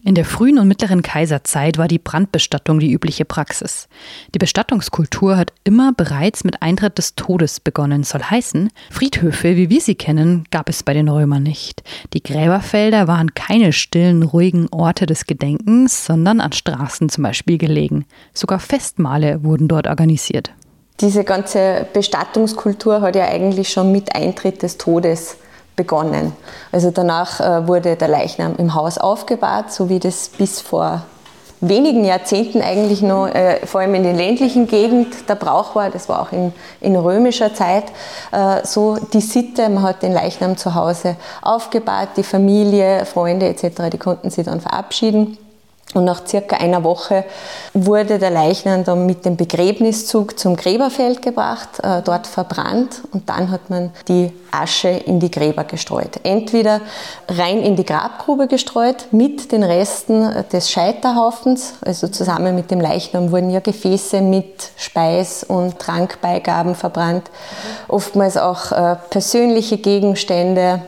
In 0.04 0.16
der 0.16 0.24
frühen 0.24 0.60
und 0.60 0.68
mittleren 0.68 1.02
Kaiserzeit 1.02 1.78
war 1.78 1.90
die 1.90 2.00
Brandbestattung 2.00 2.80
die 2.80 2.92
übliche 2.92 3.26
Praxis. 3.26 3.90
Die 4.34 4.40
Bestattungskultur 4.40 5.36
hat 5.36 5.52
immer 5.66 5.92
bereits 5.92 6.46
mit 6.46 6.62
Eintritt 6.62 6.98
des 6.98 7.16
Todes 7.16 7.60
begonnen, 7.60 8.04
soll 8.04 8.24
heißen, 8.24 8.70
Friedhöfe, 8.90 9.58
wie 9.58 9.70
wir 9.70 9.82
sie 9.82 9.96
kennen, 9.96 10.46
gab 10.52 10.70
es 10.70 10.84
bei 10.84 10.94
den 10.94 11.10
Römern 11.10 11.44
nicht. 11.44 11.84
Die 12.14 12.24
Gräberfelder 12.24 13.08
waren 13.10 13.34
keine 13.34 13.74
stillen, 13.74 14.24
ruhigen 14.24 14.70
Orte 14.72 15.06
des 15.06 15.26
Gedenkens, 15.26 16.06
sondern 16.06 16.40
an 16.40 16.54
Straßen 16.54 17.10
zum 17.10 17.24
Beispiel 17.24 17.58
gelegen. 17.58 18.06
Sogar 18.34 18.60
Festmale 18.60 19.44
wurden 19.44 19.68
dort 19.68 19.88
organisiert. 19.88 20.52
Diese 21.02 21.26
ganze 21.26 21.88
Bestattungskultur 21.94 23.02
hat 23.02 23.16
ja 23.16 23.28
eigentlich 23.28 23.70
schon 23.70 23.92
mit 23.92 24.16
Eintritt 24.16 24.64
des 24.64 24.78
Todes 24.78 25.38
begonnen. 25.80 26.34
Also 26.74 26.92
danach 26.92 27.40
äh, 27.40 27.66
wurde 27.66 27.96
der 27.96 28.10
Leichnam 28.10 28.56
im 28.58 28.76
Haus 28.76 28.98
aufgebahrt, 28.98 29.72
so 29.72 29.88
wie 29.88 30.00
das 30.00 30.28
bis 30.28 30.60
vor 30.60 31.04
wenigen 31.62 32.04
Jahrzehnten 32.04 32.62
eigentlich 32.62 33.02
noch, 33.02 33.28
äh, 33.28 33.66
vor 33.66 33.80
allem 33.80 33.96
in 33.96 34.04
den 34.04 34.18
ländlichen 34.18 34.68
Gegenden, 34.68 35.14
der 35.30 35.36
Brauch 35.36 35.76
war, 35.76 35.90
das 35.90 36.10
war 36.10 36.22
auch 36.22 36.34
in, 36.34 36.52
in 36.82 36.98
römischer 36.98 37.54
Zeit, 37.54 37.86
äh, 38.34 38.66
so 38.66 38.98
die 39.14 39.22
Sitte, 39.22 39.70
man 39.70 39.84
hat 39.84 40.04
den 40.04 40.12
Leichnam 40.12 40.58
zu 40.58 40.76
Hause 40.76 41.16
aufgebahrt, 41.42 42.10
die 42.18 42.24
Familie, 42.24 43.06
Freunde 43.06 43.48
etc., 43.48 43.90
die 43.90 43.98
konnten 43.98 44.30
sich 44.30 44.46
dann 44.46 44.60
verabschieden. 44.60 45.38
Und 45.96 46.06
nach 46.06 46.28
circa 46.28 46.58
einer 46.58 46.84
Woche 46.84 47.26
wurde 47.74 48.20
der 48.20 48.30
Leichnam 48.30 48.84
dann 48.84 49.08
mit 49.08 49.26
dem 49.26 49.38
Begräbniszug 49.38 50.38
zum 50.38 50.56
Gräberfeld 50.56 51.24
gebracht, 51.24 51.80
äh, 51.82 52.04
dort 52.04 52.28
verbrannt. 52.28 53.02
Und 53.12 53.28
dann 53.28 53.50
hat 53.50 53.72
man 53.72 53.90
die 54.08 54.32
Asche 54.52 54.90
in 54.90 55.20
die 55.20 55.32
Gräber 55.32 55.64
gestreut. 55.64 56.20
Entweder 56.22 56.82
rein 57.28 57.64
in 57.64 57.76
die 57.76 57.86
Grabgrube 57.86 58.48
gestreut 58.48 59.08
mit 59.12 59.52
den 59.52 59.64
Resten 59.64 60.46
des 60.52 60.70
Scheiterhaufens, 60.70 61.74
also 61.84 62.08
zusammen 62.08 62.54
mit 62.54 62.70
dem 62.70 62.82
Leichnam 62.82 63.32
wurden 63.32 63.50
ja 63.50 63.60
Gefäße 63.60 64.22
mit 64.22 64.70
Speis- 64.78 65.44
und 65.44 65.80
Trankbeigaben 65.80 66.76
verbrannt, 66.76 67.32
oftmals 67.88 68.38
auch 68.38 68.72
äh, 68.72 68.96
persönliche 69.10 69.78
Gegenstände, 69.78 70.84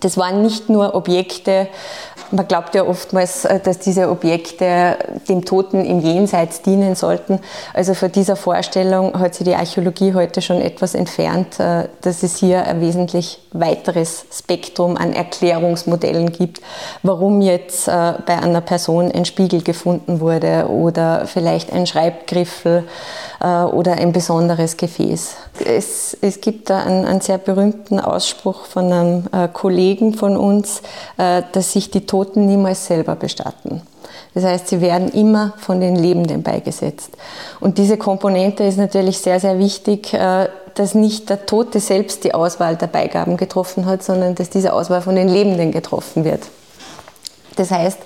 das 0.00 0.16
waren 0.16 0.42
nicht 0.42 0.68
nur 0.68 0.94
Objekte, 0.94 1.68
man 2.30 2.46
glaubt 2.46 2.74
ja 2.74 2.84
oftmals, 2.84 3.44
äh, 3.44 3.60
dass 3.60 3.78
diese 3.78 4.10
Objekte 4.10 4.96
dem 5.28 5.44
Toten 5.44 5.84
im 5.84 6.00
Jenseits 6.00 6.62
dienen 6.62 6.94
sollten. 6.94 7.40
Also 7.74 7.94
von 7.94 8.12
dieser 8.12 8.36
Vorstellung 8.36 9.18
hat 9.18 9.34
sich 9.34 9.44
die 9.44 9.54
Archäologie 9.54 10.14
heute 10.14 10.42
schon 10.42 10.60
etwas 10.60 10.94
entfernt, 10.94 11.58
äh, 11.58 11.88
dass 12.02 12.22
es 12.22 12.36
hier 12.36 12.64
ein 12.64 12.80
wesentlich 12.80 13.40
weiteres 13.52 14.26
Spektrum 14.32 14.96
an 14.96 15.12
Erklärungsmodellen 15.12 16.32
gibt, 16.32 16.60
warum 17.02 17.40
jetzt 17.40 17.88
äh, 17.88 18.14
bei 18.26 18.38
einer 18.38 18.60
Person 18.60 19.10
ein 19.10 19.24
Spiegel 19.24 19.62
gefunden 19.62 20.20
wurde 20.20 20.68
oder 20.68 21.26
vielleicht 21.26 21.72
ein 21.72 21.86
Schreibgriffel 21.86 22.84
oder 23.40 23.92
ein 23.92 24.12
besonderes 24.12 24.76
Gefäß. 24.76 25.36
Es, 25.64 26.16
es 26.20 26.40
gibt 26.40 26.70
da 26.70 26.82
einen, 26.82 27.04
einen, 27.04 27.20
sehr 27.20 27.38
berühmten 27.38 28.00
Ausspruch 28.00 28.64
von 28.66 28.92
einem 28.92 29.52
Kollegen 29.52 30.14
von 30.14 30.36
uns, 30.36 30.82
dass 31.16 31.72
sich 31.72 31.90
die 31.90 32.06
Toten 32.06 32.18
Toten 32.18 32.46
niemals 32.46 32.86
selber 32.86 33.14
bestatten. 33.14 33.82
Das 34.34 34.44
heißt, 34.44 34.68
sie 34.68 34.80
werden 34.80 35.08
immer 35.08 35.54
von 35.58 35.80
den 35.80 35.96
Lebenden 35.96 36.42
beigesetzt. 36.42 37.10
Und 37.60 37.78
diese 37.78 37.96
Komponente 37.96 38.64
ist 38.64 38.76
natürlich 38.76 39.18
sehr, 39.18 39.40
sehr 39.40 39.58
wichtig, 39.58 40.12
äh, 40.14 40.48
dass 40.74 40.94
nicht 40.94 41.28
der 41.30 41.46
Tote 41.46 41.80
selbst 41.80 42.24
die 42.24 42.34
Auswahl 42.34 42.76
der 42.76 42.86
Beigaben 42.86 43.36
getroffen 43.36 43.86
hat, 43.86 44.02
sondern 44.02 44.34
dass 44.34 44.50
diese 44.50 44.72
Auswahl 44.72 45.02
von 45.02 45.16
den 45.16 45.28
Lebenden 45.28 45.72
getroffen 45.72 46.24
wird. 46.24 46.42
Das 47.58 47.70
heißt, 47.72 47.98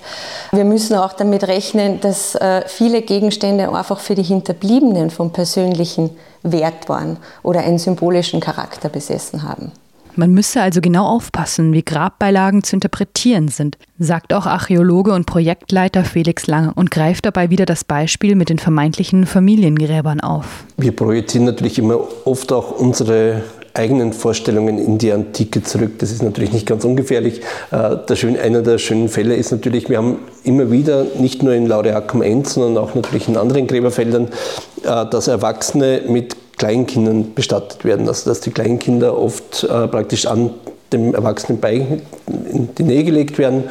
wir 0.51 0.65
müssen 0.65 0.95
auch 0.95 1.13
damit 1.13 1.47
rechnen, 1.47 2.01
dass 2.01 2.35
äh, 2.35 2.63
viele 2.67 3.03
Gegenstände 3.03 3.73
einfach 3.73 3.99
für 3.99 4.15
die 4.15 4.23
Hinterbliebenen 4.23 5.11
vom 5.11 5.31
persönlichen 5.31 6.09
Wert 6.41 6.89
waren 6.89 7.17
oder 7.43 7.61
einen 7.61 7.77
symbolischen 7.77 8.39
Charakter 8.39 8.89
besessen 8.89 9.43
haben. 9.43 9.71
Man 10.15 10.31
müsse 10.31 10.61
also 10.61 10.79
genau 10.79 11.07
aufpassen, 11.07 11.73
wie 11.73 11.83
Grabbeilagen 11.83 12.63
zu 12.63 12.75
interpretieren 12.75 13.47
sind, 13.47 13.77
sagt 13.97 14.31
auch 14.33 14.45
Archäologe 14.45 15.11
und 15.11 15.25
Projektleiter 15.25 16.03
Felix 16.03 16.45
Lange 16.45 16.71
und 16.75 16.91
greift 16.91 17.25
dabei 17.25 17.49
wieder 17.49 17.65
das 17.65 17.83
Beispiel 17.83 18.35
mit 18.35 18.49
den 18.49 18.59
vermeintlichen 18.59 19.25
Familiengräbern 19.25 20.21
auf. 20.21 20.65
Wir 20.77 20.95
projizieren 20.95 21.45
natürlich 21.45 21.79
immer 21.79 21.99
oft 22.25 22.51
auch 22.51 22.71
unsere 22.79 23.41
eigenen 23.73 24.13
Vorstellungen 24.13 24.77
in 24.77 24.97
die 24.99 25.11
Antike 25.11 25.63
zurück. 25.63 25.93
Das 25.97 26.11
ist 26.11 26.21
natürlich 26.21 26.51
nicht 26.51 26.67
ganz 26.67 26.85
ungefährlich. 26.85 27.41
Äh, 27.71 27.97
der 28.07 28.15
schön, 28.15 28.37
einer 28.37 28.61
der 28.61 28.77
schönen 28.77 29.09
Fälle 29.09 29.35
ist 29.35 29.51
natürlich, 29.51 29.89
wir 29.89 29.97
haben 29.97 30.19
immer 30.43 30.71
wieder, 30.71 31.05
nicht 31.17 31.41
nur 31.41 31.53
in 31.53 31.65
Laureacum 31.65 32.21
Enz, 32.21 32.53
sondern 32.53 32.83
auch 32.83 32.93
natürlich 32.93 33.27
in 33.27 33.35
anderen 33.35 33.65
Gräberfeldern, 33.65 34.27
äh, 34.83 35.05
dass 35.09 35.27
Erwachsene 35.27 36.01
mit 36.07 36.35
Kleinkindern 36.57 37.33
bestattet 37.33 37.83
werden. 37.83 38.07
Also 38.07 38.29
dass 38.29 38.41
die 38.41 38.51
Kleinkinder 38.51 39.17
oft 39.17 39.63
äh, 39.63 39.87
praktisch 39.87 40.27
an 40.27 40.51
dem 40.91 41.15
Erwachsenen 41.15 41.59
bei 41.59 41.87
in 42.51 42.69
die 42.77 42.83
Nähe 42.83 43.03
gelegt 43.03 43.39
werden. 43.39 43.63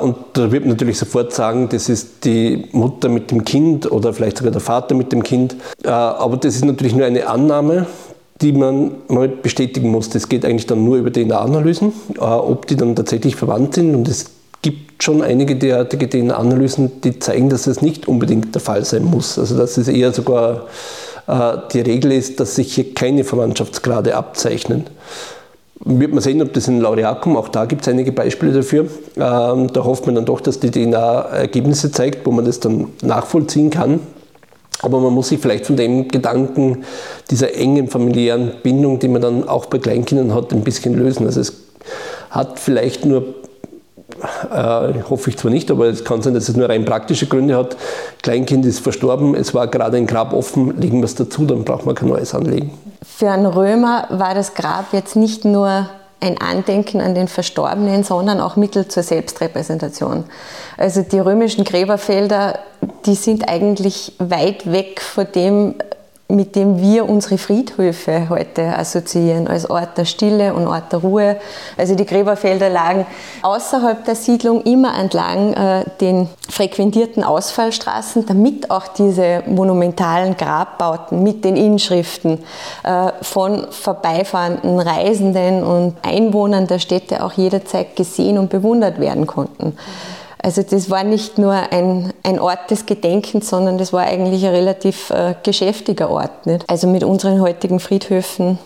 Und 0.00 0.16
da 0.32 0.50
wird 0.50 0.64
man 0.64 0.70
natürlich 0.70 0.98
sofort 0.98 1.32
sagen, 1.32 1.68
das 1.70 1.88
ist 1.88 2.24
die 2.24 2.64
Mutter 2.72 3.08
mit 3.08 3.30
dem 3.30 3.44
Kind 3.44 3.90
oder 3.90 4.12
vielleicht 4.12 4.38
sogar 4.38 4.50
der 4.50 4.60
Vater 4.60 4.96
mit 4.96 5.12
dem 5.12 5.22
Kind. 5.22 5.54
Aber 5.84 6.36
das 6.36 6.56
ist 6.56 6.64
natürlich 6.64 6.96
nur 6.96 7.06
eine 7.06 7.28
Annahme, 7.28 7.86
die 8.40 8.52
man 8.52 8.92
mal 9.08 9.28
bestätigen 9.28 9.90
muss. 9.90 10.10
Das 10.10 10.28
geht 10.28 10.44
eigentlich 10.44 10.66
dann 10.66 10.84
nur 10.84 10.96
über 10.96 11.12
DNA-Analysen, 11.12 11.92
äh, 12.16 12.20
ob 12.20 12.66
die 12.66 12.76
dann 12.76 12.94
tatsächlich 12.94 13.36
verwandt 13.36 13.74
sind. 13.74 13.94
Und 13.94 14.08
es 14.08 14.26
gibt 14.62 15.02
schon 15.02 15.22
einige 15.22 15.56
derartige 15.56 16.08
DNA-Analysen, 16.08 17.00
die 17.02 17.18
zeigen, 17.18 17.48
dass 17.48 17.66
es 17.66 17.82
nicht 17.82 18.06
unbedingt 18.08 18.54
der 18.54 18.62
Fall 18.62 18.84
sein 18.84 19.04
muss. 19.04 19.38
Also 19.38 19.56
dass 19.56 19.76
es 19.76 19.88
eher 19.88 20.12
sogar 20.12 20.66
äh, 21.26 21.56
die 21.72 21.80
Regel 21.80 22.12
ist, 22.12 22.40
dass 22.40 22.54
sich 22.54 22.74
hier 22.74 22.94
keine 22.94 23.24
Verwandtschaftsgrade 23.24 24.16
abzeichnen. 24.16 24.84
Wird 25.80 26.12
man 26.12 26.20
sehen, 26.20 26.42
ob 26.42 26.52
das 26.52 26.66
in 26.66 26.80
Laureacum, 26.80 27.36
auch 27.36 27.48
da 27.48 27.64
gibt 27.64 27.82
es 27.82 27.88
einige 27.88 28.10
Beispiele 28.10 28.52
dafür. 28.52 28.86
Ähm, 29.16 29.72
da 29.72 29.84
hofft 29.84 30.06
man 30.06 30.16
dann 30.16 30.24
doch, 30.24 30.40
dass 30.40 30.58
die 30.58 30.72
DNA 30.72 31.20
Ergebnisse 31.20 31.92
zeigt, 31.92 32.26
wo 32.26 32.32
man 32.32 32.44
das 32.44 32.58
dann 32.58 32.88
nachvollziehen 33.02 33.70
kann. 33.70 34.00
Aber 34.82 35.00
man 35.00 35.12
muss 35.12 35.28
sich 35.28 35.40
vielleicht 35.40 35.66
von 35.66 35.76
dem 35.76 36.08
Gedanken 36.08 36.84
dieser 37.30 37.54
engen 37.54 37.88
familiären 37.88 38.52
Bindung, 38.62 38.98
die 38.98 39.08
man 39.08 39.22
dann 39.22 39.48
auch 39.48 39.66
bei 39.66 39.78
Kleinkindern 39.78 40.34
hat, 40.34 40.52
ein 40.52 40.62
bisschen 40.62 40.94
lösen. 40.94 41.26
Also 41.26 41.40
es 41.40 41.52
hat 42.30 42.58
vielleicht 42.58 43.04
nur 43.04 43.34
äh, 44.50 45.02
hoffe 45.08 45.30
ich 45.30 45.36
zwar 45.36 45.50
nicht, 45.50 45.70
aber 45.70 45.86
es 45.86 46.04
kann 46.04 46.22
sein, 46.22 46.34
dass 46.34 46.48
es 46.48 46.56
nur 46.56 46.68
rein 46.68 46.84
praktische 46.84 47.26
Gründe 47.26 47.56
hat. 47.56 47.76
Kleinkind 48.22 48.64
ist 48.66 48.80
verstorben, 48.80 49.34
es 49.34 49.54
war 49.54 49.66
gerade 49.68 49.96
ein 49.96 50.06
Grab 50.06 50.32
offen, 50.32 50.80
legen 50.80 50.98
wir 50.98 51.04
es 51.04 51.14
dazu, 51.14 51.44
dann 51.44 51.64
braucht 51.64 51.86
man 51.86 51.94
kein 51.94 52.08
neues 52.08 52.34
anlegen. 52.34 52.70
Für 53.02 53.30
einen 53.30 53.46
Römer 53.46 54.06
war 54.10 54.34
das 54.34 54.54
Grab 54.54 54.86
jetzt 54.92 55.14
nicht 55.14 55.44
nur 55.44 55.88
ein 56.20 56.40
Andenken 56.40 57.00
an 57.00 57.14
den 57.14 57.28
Verstorbenen, 57.28 58.02
sondern 58.02 58.40
auch 58.40 58.56
Mittel 58.56 58.88
zur 58.88 59.02
Selbstrepräsentation. 59.02 60.24
Also 60.76 61.02
die 61.02 61.18
römischen 61.18 61.64
Gräberfelder, 61.64 62.58
die 63.06 63.14
sind 63.14 63.48
eigentlich 63.48 64.12
weit 64.18 64.70
weg 64.70 65.00
von 65.00 65.26
dem, 65.32 65.76
mit 66.30 66.56
dem 66.56 66.78
wir 66.82 67.08
unsere 67.08 67.38
Friedhöfe 67.38 68.28
heute 68.28 68.78
assoziieren, 68.78 69.48
als 69.48 69.68
Ort 69.70 69.96
der 69.96 70.04
Stille 70.04 70.52
und 70.52 70.66
Ort 70.66 70.92
der 70.92 70.98
Ruhe. 70.98 71.36
Also 71.78 71.94
die 71.94 72.04
Gräberfelder 72.04 72.68
lagen 72.68 73.06
außerhalb 73.40 74.04
der 74.04 74.14
Siedlung 74.14 74.62
immer 74.64 74.98
entlang 74.98 75.54
äh, 75.54 75.84
den 76.02 76.28
frequentierten 76.50 77.24
Ausfallstraßen, 77.24 78.26
damit 78.26 78.70
auch 78.70 78.88
diese 78.88 79.42
monumentalen 79.46 80.36
Grabbauten 80.36 81.22
mit 81.22 81.46
den 81.46 81.56
Inschriften 81.56 82.44
äh, 82.84 83.12
von 83.22 83.66
vorbeifahrenden 83.70 84.80
Reisenden 84.80 85.62
und 85.62 85.96
Einwohnern 86.02 86.66
der 86.66 86.78
Städte 86.78 87.24
auch 87.24 87.32
jederzeit 87.32 87.96
gesehen 87.96 88.36
und 88.36 88.50
bewundert 88.50 89.00
werden 89.00 89.26
konnten. 89.26 89.78
Also 90.40 90.62
das 90.62 90.88
war 90.88 91.02
nicht 91.02 91.38
nur 91.38 91.52
ein, 91.52 92.12
ein 92.22 92.38
Ort 92.38 92.70
des 92.70 92.86
Gedenkens, 92.86 93.50
sondern 93.50 93.76
das 93.76 93.92
war 93.92 94.02
eigentlich 94.04 94.44
ein 94.46 94.54
relativ 94.54 95.10
äh, 95.10 95.34
geschäftiger 95.42 96.10
Ort. 96.10 96.46
Nicht? 96.46 96.64
Also 96.68 96.86
mit 96.86 97.02
unseren 97.02 97.40
heutigen 97.40 97.80
Friedhöfen 97.80 98.58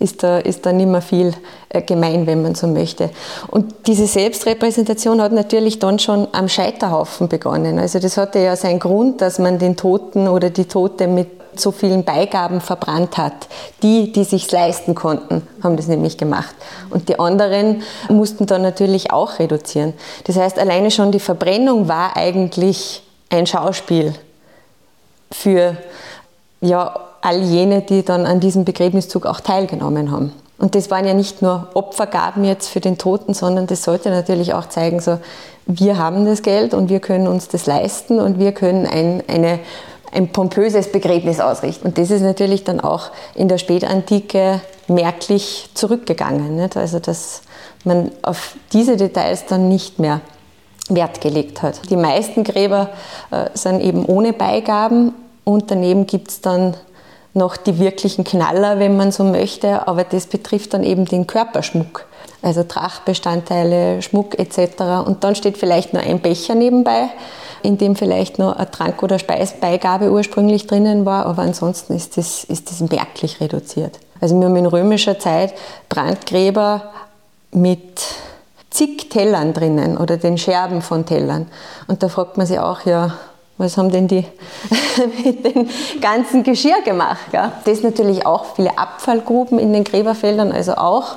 ist 0.00 0.22
da, 0.22 0.38
ist 0.38 0.66
da 0.66 0.72
nicht 0.72 0.88
mehr 0.88 1.02
viel 1.02 1.32
äh, 1.68 1.82
gemein, 1.82 2.26
wenn 2.26 2.42
man 2.42 2.54
so 2.54 2.66
möchte. 2.66 3.10
Und 3.48 3.86
diese 3.86 4.06
Selbstrepräsentation 4.06 5.20
hat 5.20 5.32
natürlich 5.32 5.78
dann 5.78 5.98
schon 5.98 6.26
am 6.32 6.48
Scheiterhaufen 6.48 7.28
begonnen. 7.28 7.78
Also 7.78 7.98
das 7.98 8.16
hatte 8.16 8.38
ja 8.40 8.56
seinen 8.56 8.80
Grund, 8.80 9.20
dass 9.20 9.38
man 9.38 9.58
den 9.58 9.76
Toten 9.76 10.26
oder 10.26 10.50
die 10.50 10.64
Tote 10.64 11.06
mit 11.06 11.28
so 11.54 11.70
vielen 11.70 12.04
Beigaben 12.04 12.60
verbrannt 12.60 13.18
hat. 13.18 13.48
Die, 13.82 14.12
die 14.12 14.24
sich 14.24 14.50
leisten 14.50 14.94
konnten, 14.94 15.46
haben 15.62 15.76
das 15.76 15.86
nämlich 15.86 16.16
gemacht. 16.16 16.54
Und 16.88 17.08
die 17.08 17.18
anderen 17.18 17.82
mussten 18.08 18.46
dann 18.46 18.62
natürlich 18.62 19.12
auch 19.12 19.38
reduzieren. 19.38 19.92
Das 20.24 20.36
heißt, 20.36 20.58
alleine 20.58 20.90
schon 20.90 21.12
die 21.12 21.20
Verbrennung 21.20 21.88
war 21.88 22.16
eigentlich 22.16 23.02
ein 23.28 23.46
Schauspiel 23.46 24.14
für 25.30 25.76
ja, 26.60 27.09
all 27.22 27.42
jene, 27.42 27.82
die 27.82 28.04
dann 28.04 28.26
an 28.26 28.40
diesem 28.40 28.64
Begräbniszug 28.64 29.26
auch 29.26 29.40
teilgenommen 29.40 30.10
haben. 30.10 30.32
Und 30.58 30.74
das 30.74 30.90
waren 30.90 31.06
ja 31.06 31.14
nicht 31.14 31.42
nur 31.42 31.68
Opfergaben 31.74 32.44
jetzt 32.44 32.68
für 32.68 32.80
den 32.80 32.98
Toten, 32.98 33.32
sondern 33.32 33.66
das 33.66 33.82
sollte 33.82 34.10
natürlich 34.10 34.52
auch 34.52 34.68
zeigen, 34.68 35.00
so, 35.00 35.18
wir 35.66 35.98
haben 35.98 36.26
das 36.26 36.42
Geld 36.42 36.74
und 36.74 36.90
wir 36.90 37.00
können 37.00 37.28
uns 37.28 37.48
das 37.48 37.66
leisten 37.66 38.18
und 38.18 38.38
wir 38.38 38.52
können 38.52 38.86
ein, 38.86 39.22
eine 39.28 39.60
ein 40.12 40.28
pompöses 40.28 40.90
Begräbnis 40.90 41.40
ausrichten. 41.40 41.88
Und 41.88 41.98
das 41.98 42.10
ist 42.10 42.22
natürlich 42.22 42.64
dann 42.64 42.80
auch 42.80 43.10
in 43.34 43.48
der 43.48 43.58
Spätantike 43.58 44.60
merklich 44.88 45.70
zurückgegangen. 45.74 46.56
Nicht? 46.56 46.76
Also 46.76 46.98
dass 46.98 47.42
man 47.84 48.10
auf 48.22 48.56
diese 48.72 48.96
Details 48.96 49.46
dann 49.46 49.68
nicht 49.68 49.98
mehr 49.98 50.20
Wert 50.88 51.20
gelegt 51.20 51.62
hat. 51.62 51.88
Die 51.90 51.96
meisten 51.96 52.42
Gräber 52.42 52.90
äh, 53.30 53.50
sind 53.54 53.80
eben 53.80 54.04
ohne 54.04 54.32
Beigaben 54.32 55.14
und 55.44 55.70
daneben 55.70 56.06
gibt 56.06 56.30
es 56.30 56.40
dann 56.40 56.74
noch 57.32 57.56
die 57.56 57.78
wirklichen 57.78 58.24
Knaller, 58.24 58.78
wenn 58.78 58.96
man 58.96 59.12
so 59.12 59.24
möchte, 59.24 59.86
aber 59.86 60.04
das 60.04 60.26
betrifft 60.26 60.74
dann 60.74 60.82
eben 60.82 61.04
den 61.04 61.26
Körperschmuck. 61.26 62.06
Also 62.42 62.62
Trachtbestandteile, 62.62 64.02
Schmuck 64.02 64.38
etc. 64.38 65.06
Und 65.06 65.24
dann 65.24 65.34
steht 65.34 65.58
vielleicht 65.58 65.92
nur 65.92 66.02
ein 66.02 66.20
Becher 66.20 66.54
nebenbei 66.54 67.10
in 67.62 67.78
dem 67.78 67.96
vielleicht 67.96 68.38
noch 68.38 68.56
eine 68.56 68.70
Trank- 68.70 69.02
oder 69.02 69.18
Speisbeigabe 69.18 70.10
ursprünglich 70.10 70.66
drinnen 70.66 71.04
war, 71.04 71.26
aber 71.26 71.42
ansonsten 71.42 71.94
ist 71.94 72.16
das, 72.16 72.44
ist 72.44 72.70
das 72.70 72.80
merklich 72.80 73.40
reduziert. 73.40 73.98
Also 74.20 74.38
wir 74.38 74.46
haben 74.46 74.56
in 74.56 74.66
römischer 74.66 75.18
Zeit 75.18 75.54
Brandgräber 75.88 76.82
mit 77.52 78.02
zig 78.70 79.08
Tellern 79.08 79.52
drinnen 79.52 79.96
oder 79.96 80.16
den 80.16 80.38
Scherben 80.38 80.82
von 80.82 81.06
Tellern. 81.06 81.48
Und 81.86 82.02
da 82.02 82.08
fragt 82.08 82.36
man 82.36 82.46
sich 82.46 82.58
auch, 82.58 82.84
ja, 82.84 83.14
was 83.60 83.76
haben 83.76 83.90
denn 83.90 84.08
die 84.08 84.24
mit 85.24 85.44
dem 85.44 85.68
ganzen 86.00 86.42
Geschirr 86.42 86.80
gemacht? 86.82 87.20
Ja? 87.32 87.52
Das 87.64 87.82
natürlich 87.82 88.26
auch 88.26 88.56
viele 88.56 88.76
Abfallgruben 88.78 89.58
in 89.58 89.72
den 89.72 89.84
Gräberfeldern, 89.84 90.50
also 90.50 90.74
auch 90.74 91.16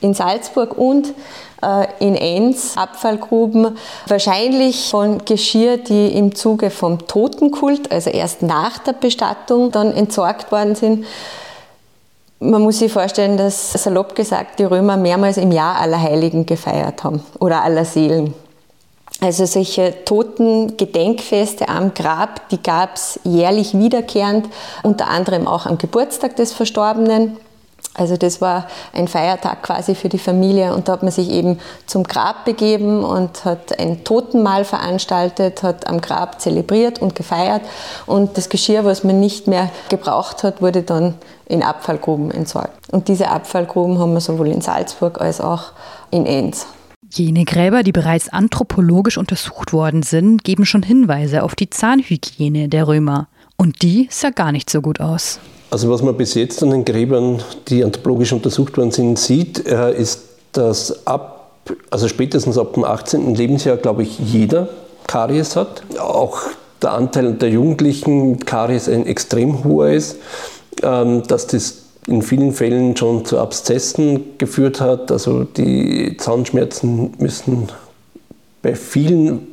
in 0.00 0.14
Salzburg 0.14 0.76
und 0.76 1.14
äh, 1.62 1.86
in 2.00 2.14
Enns 2.14 2.76
Abfallgruben, 2.76 3.76
wahrscheinlich 4.06 4.90
von 4.90 5.24
Geschirr, 5.24 5.78
die 5.78 6.08
im 6.16 6.34
Zuge 6.34 6.70
vom 6.70 7.06
Totenkult, 7.06 7.90
also 7.90 8.10
erst 8.10 8.42
nach 8.42 8.78
der 8.78 8.92
Bestattung, 8.92 9.70
dann 9.70 9.92
entsorgt 9.92 10.52
worden 10.52 10.74
sind. 10.74 11.06
Man 12.40 12.62
muss 12.62 12.78
sich 12.78 12.92
vorstellen, 12.92 13.36
dass 13.36 13.72
salopp 13.72 14.14
gesagt 14.14 14.60
die 14.60 14.64
Römer 14.64 14.96
mehrmals 14.96 15.36
im 15.36 15.50
Jahr 15.50 15.80
Allerheiligen 15.80 16.46
gefeiert 16.46 17.02
haben 17.02 17.24
oder 17.40 17.62
aller 17.62 17.84
Seelen. 17.84 18.34
Also 19.20 19.46
solche 19.46 20.04
Totengedenkfeste 20.04 21.68
am 21.68 21.92
Grab, 21.92 22.48
die 22.50 22.62
gab 22.62 22.94
es 22.94 23.18
jährlich 23.24 23.76
wiederkehrend, 23.76 24.48
unter 24.84 25.08
anderem 25.08 25.48
auch 25.48 25.66
am 25.66 25.76
Geburtstag 25.76 26.36
des 26.36 26.52
Verstorbenen. 26.52 27.36
Also 27.94 28.16
das 28.16 28.40
war 28.40 28.68
ein 28.92 29.08
Feiertag 29.08 29.64
quasi 29.64 29.96
für 29.96 30.08
die 30.08 30.20
Familie 30.20 30.72
und 30.72 30.86
da 30.86 30.92
hat 30.92 31.02
man 31.02 31.10
sich 31.10 31.30
eben 31.30 31.58
zum 31.86 32.04
Grab 32.04 32.44
begeben 32.44 33.02
und 33.02 33.44
hat 33.44 33.76
ein 33.80 34.04
Totenmahl 34.04 34.64
veranstaltet, 34.64 35.64
hat 35.64 35.88
am 35.88 36.00
Grab 36.00 36.40
zelebriert 36.40 37.00
und 37.00 37.16
gefeiert 37.16 37.62
und 38.06 38.36
das 38.36 38.50
Geschirr, 38.50 38.84
was 38.84 39.02
man 39.02 39.18
nicht 39.18 39.48
mehr 39.48 39.70
gebraucht 39.88 40.44
hat, 40.44 40.62
wurde 40.62 40.82
dann 40.82 41.14
in 41.46 41.64
Abfallgruben 41.64 42.30
entsorgt. 42.30 42.70
Und 42.92 43.08
diese 43.08 43.30
Abfallgruben 43.30 43.98
haben 43.98 44.12
wir 44.12 44.20
sowohl 44.20 44.48
in 44.48 44.60
Salzburg 44.60 45.20
als 45.20 45.40
auch 45.40 45.72
in 46.12 46.24
Enns. 46.24 46.66
Jene 47.10 47.44
Gräber, 47.44 47.82
die 47.82 47.92
bereits 47.92 48.28
anthropologisch 48.28 49.16
untersucht 49.16 49.72
worden 49.72 50.02
sind, 50.02 50.44
geben 50.44 50.66
schon 50.66 50.82
Hinweise 50.82 51.42
auf 51.42 51.54
die 51.54 51.70
Zahnhygiene 51.70 52.68
der 52.68 52.86
Römer. 52.86 53.28
Und 53.56 53.82
die 53.82 54.08
sah 54.10 54.30
gar 54.30 54.52
nicht 54.52 54.68
so 54.68 54.82
gut 54.82 55.00
aus. 55.00 55.40
Also 55.70 55.90
was 55.90 56.02
man 56.02 56.16
bis 56.16 56.34
jetzt 56.34 56.62
an 56.62 56.70
den 56.70 56.84
Gräbern, 56.84 57.42
die 57.68 57.82
anthropologisch 57.82 58.32
untersucht 58.32 58.76
worden 58.76 58.90
sind, 58.90 59.18
sieht, 59.18 59.66
äh, 59.66 59.96
ist, 59.98 60.22
dass 60.52 61.06
ab, 61.06 61.52
also 61.90 62.08
spätestens 62.08 62.58
ab 62.58 62.74
dem 62.74 62.84
18. 62.84 63.34
Lebensjahr, 63.34 63.76
glaube 63.78 64.02
ich, 64.02 64.18
jeder 64.18 64.68
Karies 65.06 65.56
hat. 65.56 65.82
Auch 65.98 66.40
der 66.82 66.92
Anteil 66.92 67.34
der 67.34 67.50
Jugendlichen 67.50 68.32
mit 68.32 68.46
Karies 68.46 68.88
ein 68.88 69.06
extrem 69.06 69.64
hoher 69.64 69.90
ist, 69.90 70.18
ähm, 70.82 71.22
dass 71.26 71.46
das 71.46 71.87
in 72.08 72.22
vielen 72.22 72.52
Fällen 72.52 72.96
schon 72.96 73.24
zu 73.24 73.38
Abszessen 73.38 74.38
geführt 74.38 74.80
hat. 74.80 75.12
Also 75.12 75.44
die 75.44 76.16
Zahnschmerzen 76.18 77.12
müssen 77.18 77.68
bei 78.62 78.74
vielen 78.74 79.46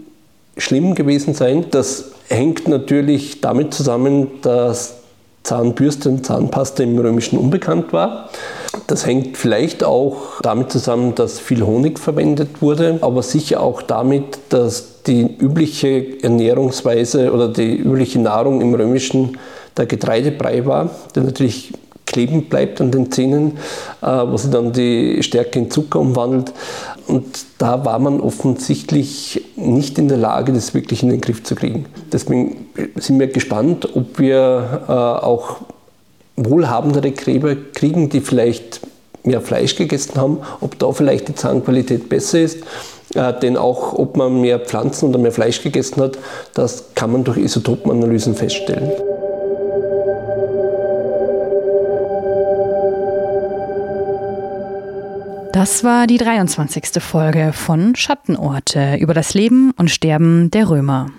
schlimm 0.58 0.96
gewesen 0.96 1.34
sein. 1.34 1.66
Das 1.72 2.12
hängt 2.30 2.68
natürlich 2.68 3.42
damit 3.42 3.74
zusammen, 3.74 4.28
dass 4.42 4.96
Zahnbürste 5.44 6.10
und 6.10 6.26
Zahnpasta 6.26 6.84
im 6.84 6.98
Römischen 6.98 7.38
unbekannt 7.38 7.94
war. 7.94 8.30
Das 8.88 9.06
hängt 9.06 9.38
vielleicht 9.38 9.84
auch 9.84 10.42
damit 10.42 10.72
zusammen, 10.72 11.14
dass 11.16 11.40
viel 11.40 11.62
Honig 11.62 12.00
verwendet 12.00 12.62
wurde, 12.62 12.98
aber 13.02 13.22
sicher 13.22 13.62
auch 13.62 13.82
damit, 13.82 14.40
dass 14.50 15.04
die 15.04 15.22
übliche 15.22 16.22
Ernährungsweise 16.24 17.32
oder 17.32 17.48
die 17.48 17.76
übliche 17.76 18.20
Nahrung 18.20 18.62
im 18.62 18.74
Römischen 18.74 19.38
der 19.78 19.86
Getreidebrei 19.86 20.66
war, 20.66 20.90
der 21.16 21.24
natürlich 21.24 21.74
kleben 22.16 22.46
bleibt 22.46 22.80
an 22.80 22.92
den 22.92 23.12
Zähnen, 23.12 23.58
äh, 24.02 24.08
wo 24.08 24.38
sie 24.38 24.50
dann 24.50 24.72
die 24.72 25.22
Stärke 25.22 25.60
in 25.60 25.70
Zucker 25.70 26.00
umwandelt. 26.00 26.54
Und 27.08 27.26
da 27.58 27.84
war 27.84 28.00
man 28.00 28.22
offensichtlich 28.22 29.44
nicht 29.58 30.00
in 30.00 30.08
der 30.08 30.18
Lage, 30.18 30.54
das 30.54 30.74
wirklich 30.74 31.04
in 31.04 31.10
den 31.10 31.20
Griff 31.20 31.44
zu 31.44 31.56
kriegen. 31.56 31.88
Deswegen 32.14 32.68
sind 32.96 33.20
wir 33.20 33.28
gespannt, 33.28 33.90
ob 33.98 34.18
wir 34.18 34.84
äh, 34.88 34.92
auch 34.92 35.58
wohlhabendere 36.38 37.12
Gräber 37.12 37.54
kriegen, 37.74 38.08
die 38.08 38.22
vielleicht 38.22 38.80
mehr 39.24 39.42
Fleisch 39.42 39.76
gegessen 39.76 40.16
haben, 40.16 40.38
ob 40.62 40.80
da 40.80 40.94
vielleicht 40.94 41.28
die 41.28 41.36
Zahnqualität 41.36 42.08
besser 42.08 42.40
ist. 42.40 42.60
Äh, 43.14 43.34
denn 43.42 43.58
auch 43.58 43.92
ob 43.92 44.16
man 44.16 44.40
mehr 44.40 44.60
Pflanzen 44.60 45.10
oder 45.10 45.20
mehr 45.20 45.34
Fleisch 45.34 45.62
gegessen 45.62 46.02
hat, 46.02 46.18
das 46.54 46.96
kann 46.96 47.12
man 47.12 47.26
durch 47.26 47.40
Isotopenanalysen 47.40 48.36
feststellen. 48.36 48.94
Das 55.56 55.86
war 55.86 56.06
die 56.06 56.18
23. 56.18 57.02
Folge 57.02 57.54
von 57.54 57.96
Schattenorte 57.96 58.98
über 58.98 59.14
das 59.14 59.34
Leben 59.34 59.72
und 59.78 59.90
Sterben 59.90 60.52
der 60.52 60.70
Römer. 60.70 61.12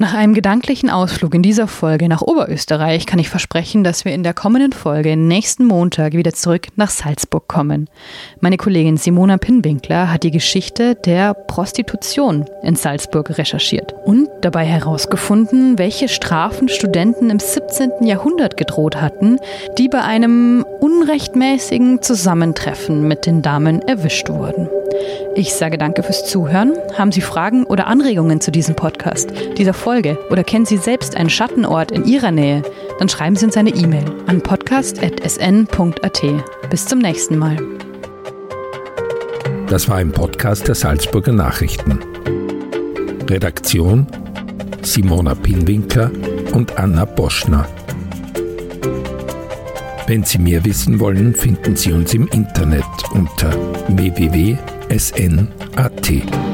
Nach 0.00 0.14
einem 0.14 0.32
gedanklichen 0.32 0.90
Ausflug 0.90 1.34
in 1.34 1.42
dieser 1.42 1.66
Folge 1.66 2.08
nach 2.08 2.22
Oberösterreich 2.22 3.04
kann 3.04 3.18
ich 3.18 3.28
versprechen, 3.28 3.82
dass 3.82 4.04
wir 4.04 4.14
in 4.14 4.22
der 4.22 4.32
kommenden 4.32 4.72
Folge 4.72 5.16
nächsten 5.16 5.64
Montag 5.64 6.12
wieder 6.12 6.32
zurück 6.32 6.68
nach 6.76 6.90
Salzburg 6.90 7.48
kommen. 7.48 7.90
Meine 8.38 8.58
Kollegin 8.58 8.96
Simona 8.96 9.38
Pinwinkler 9.38 10.12
hat 10.12 10.22
die 10.22 10.30
Geschichte 10.30 10.94
der 10.94 11.34
Prostitution 11.34 12.44
in 12.62 12.76
Salzburg 12.76 13.36
recherchiert 13.38 13.92
und 14.04 14.28
dabei 14.40 14.64
herausgefunden, 14.66 15.78
welche 15.78 16.08
Strafen 16.08 16.68
Studenten 16.68 17.28
im 17.28 17.40
17. 17.40 18.04
Jahrhundert 18.06 18.56
gedroht 18.56 19.00
hatten, 19.00 19.40
die 19.78 19.88
bei 19.88 20.02
einem 20.02 20.64
unrechtmäßigen 20.78 22.02
Zusammentreffen 22.02 23.08
mit 23.08 23.26
den 23.26 23.42
Damen 23.42 23.82
erwischt 23.82 24.28
wurden. 24.28 24.68
Ich 25.34 25.54
sage 25.54 25.78
danke 25.78 26.02
fürs 26.02 26.26
Zuhören. 26.26 26.74
Haben 26.96 27.12
Sie 27.12 27.20
Fragen 27.20 27.64
oder 27.64 27.86
Anregungen 27.86 28.40
zu 28.40 28.50
diesem 28.50 28.74
Podcast, 28.74 29.30
dieser 29.56 29.74
Folge 29.74 30.18
oder 30.30 30.44
kennen 30.44 30.66
Sie 30.66 30.76
selbst 30.76 31.16
einen 31.16 31.30
Schattenort 31.30 31.92
in 31.92 32.04
Ihrer 32.04 32.30
Nähe? 32.30 32.62
Dann 32.98 33.08
schreiben 33.08 33.36
Sie 33.36 33.44
uns 33.46 33.56
eine 33.56 33.70
E-Mail 33.70 34.04
an 34.26 34.40
podcast.sn.at. 34.40 36.22
Bis 36.70 36.86
zum 36.86 36.98
nächsten 36.98 37.38
Mal. 37.38 37.56
Das 39.68 39.88
war 39.88 39.96
ein 39.96 40.12
Podcast 40.12 40.66
der 40.66 40.74
Salzburger 40.74 41.32
Nachrichten. 41.32 42.00
Redaktion 43.28 44.06
Simona 44.82 45.34
Pinwinkler 45.34 46.10
und 46.54 46.78
Anna 46.78 47.04
Boschner. 47.04 47.68
Wenn 50.06 50.24
Sie 50.24 50.38
mehr 50.38 50.64
wissen 50.64 50.98
wollen, 50.98 51.34
finden 51.34 51.76
Sie 51.76 51.92
uns 51.92 52.14
im 52.14 52.26
Internet 52.28 52.84
unter 53.12 53.52
www.sn.at 53.88 54.77
sn.at. 54.90 56.47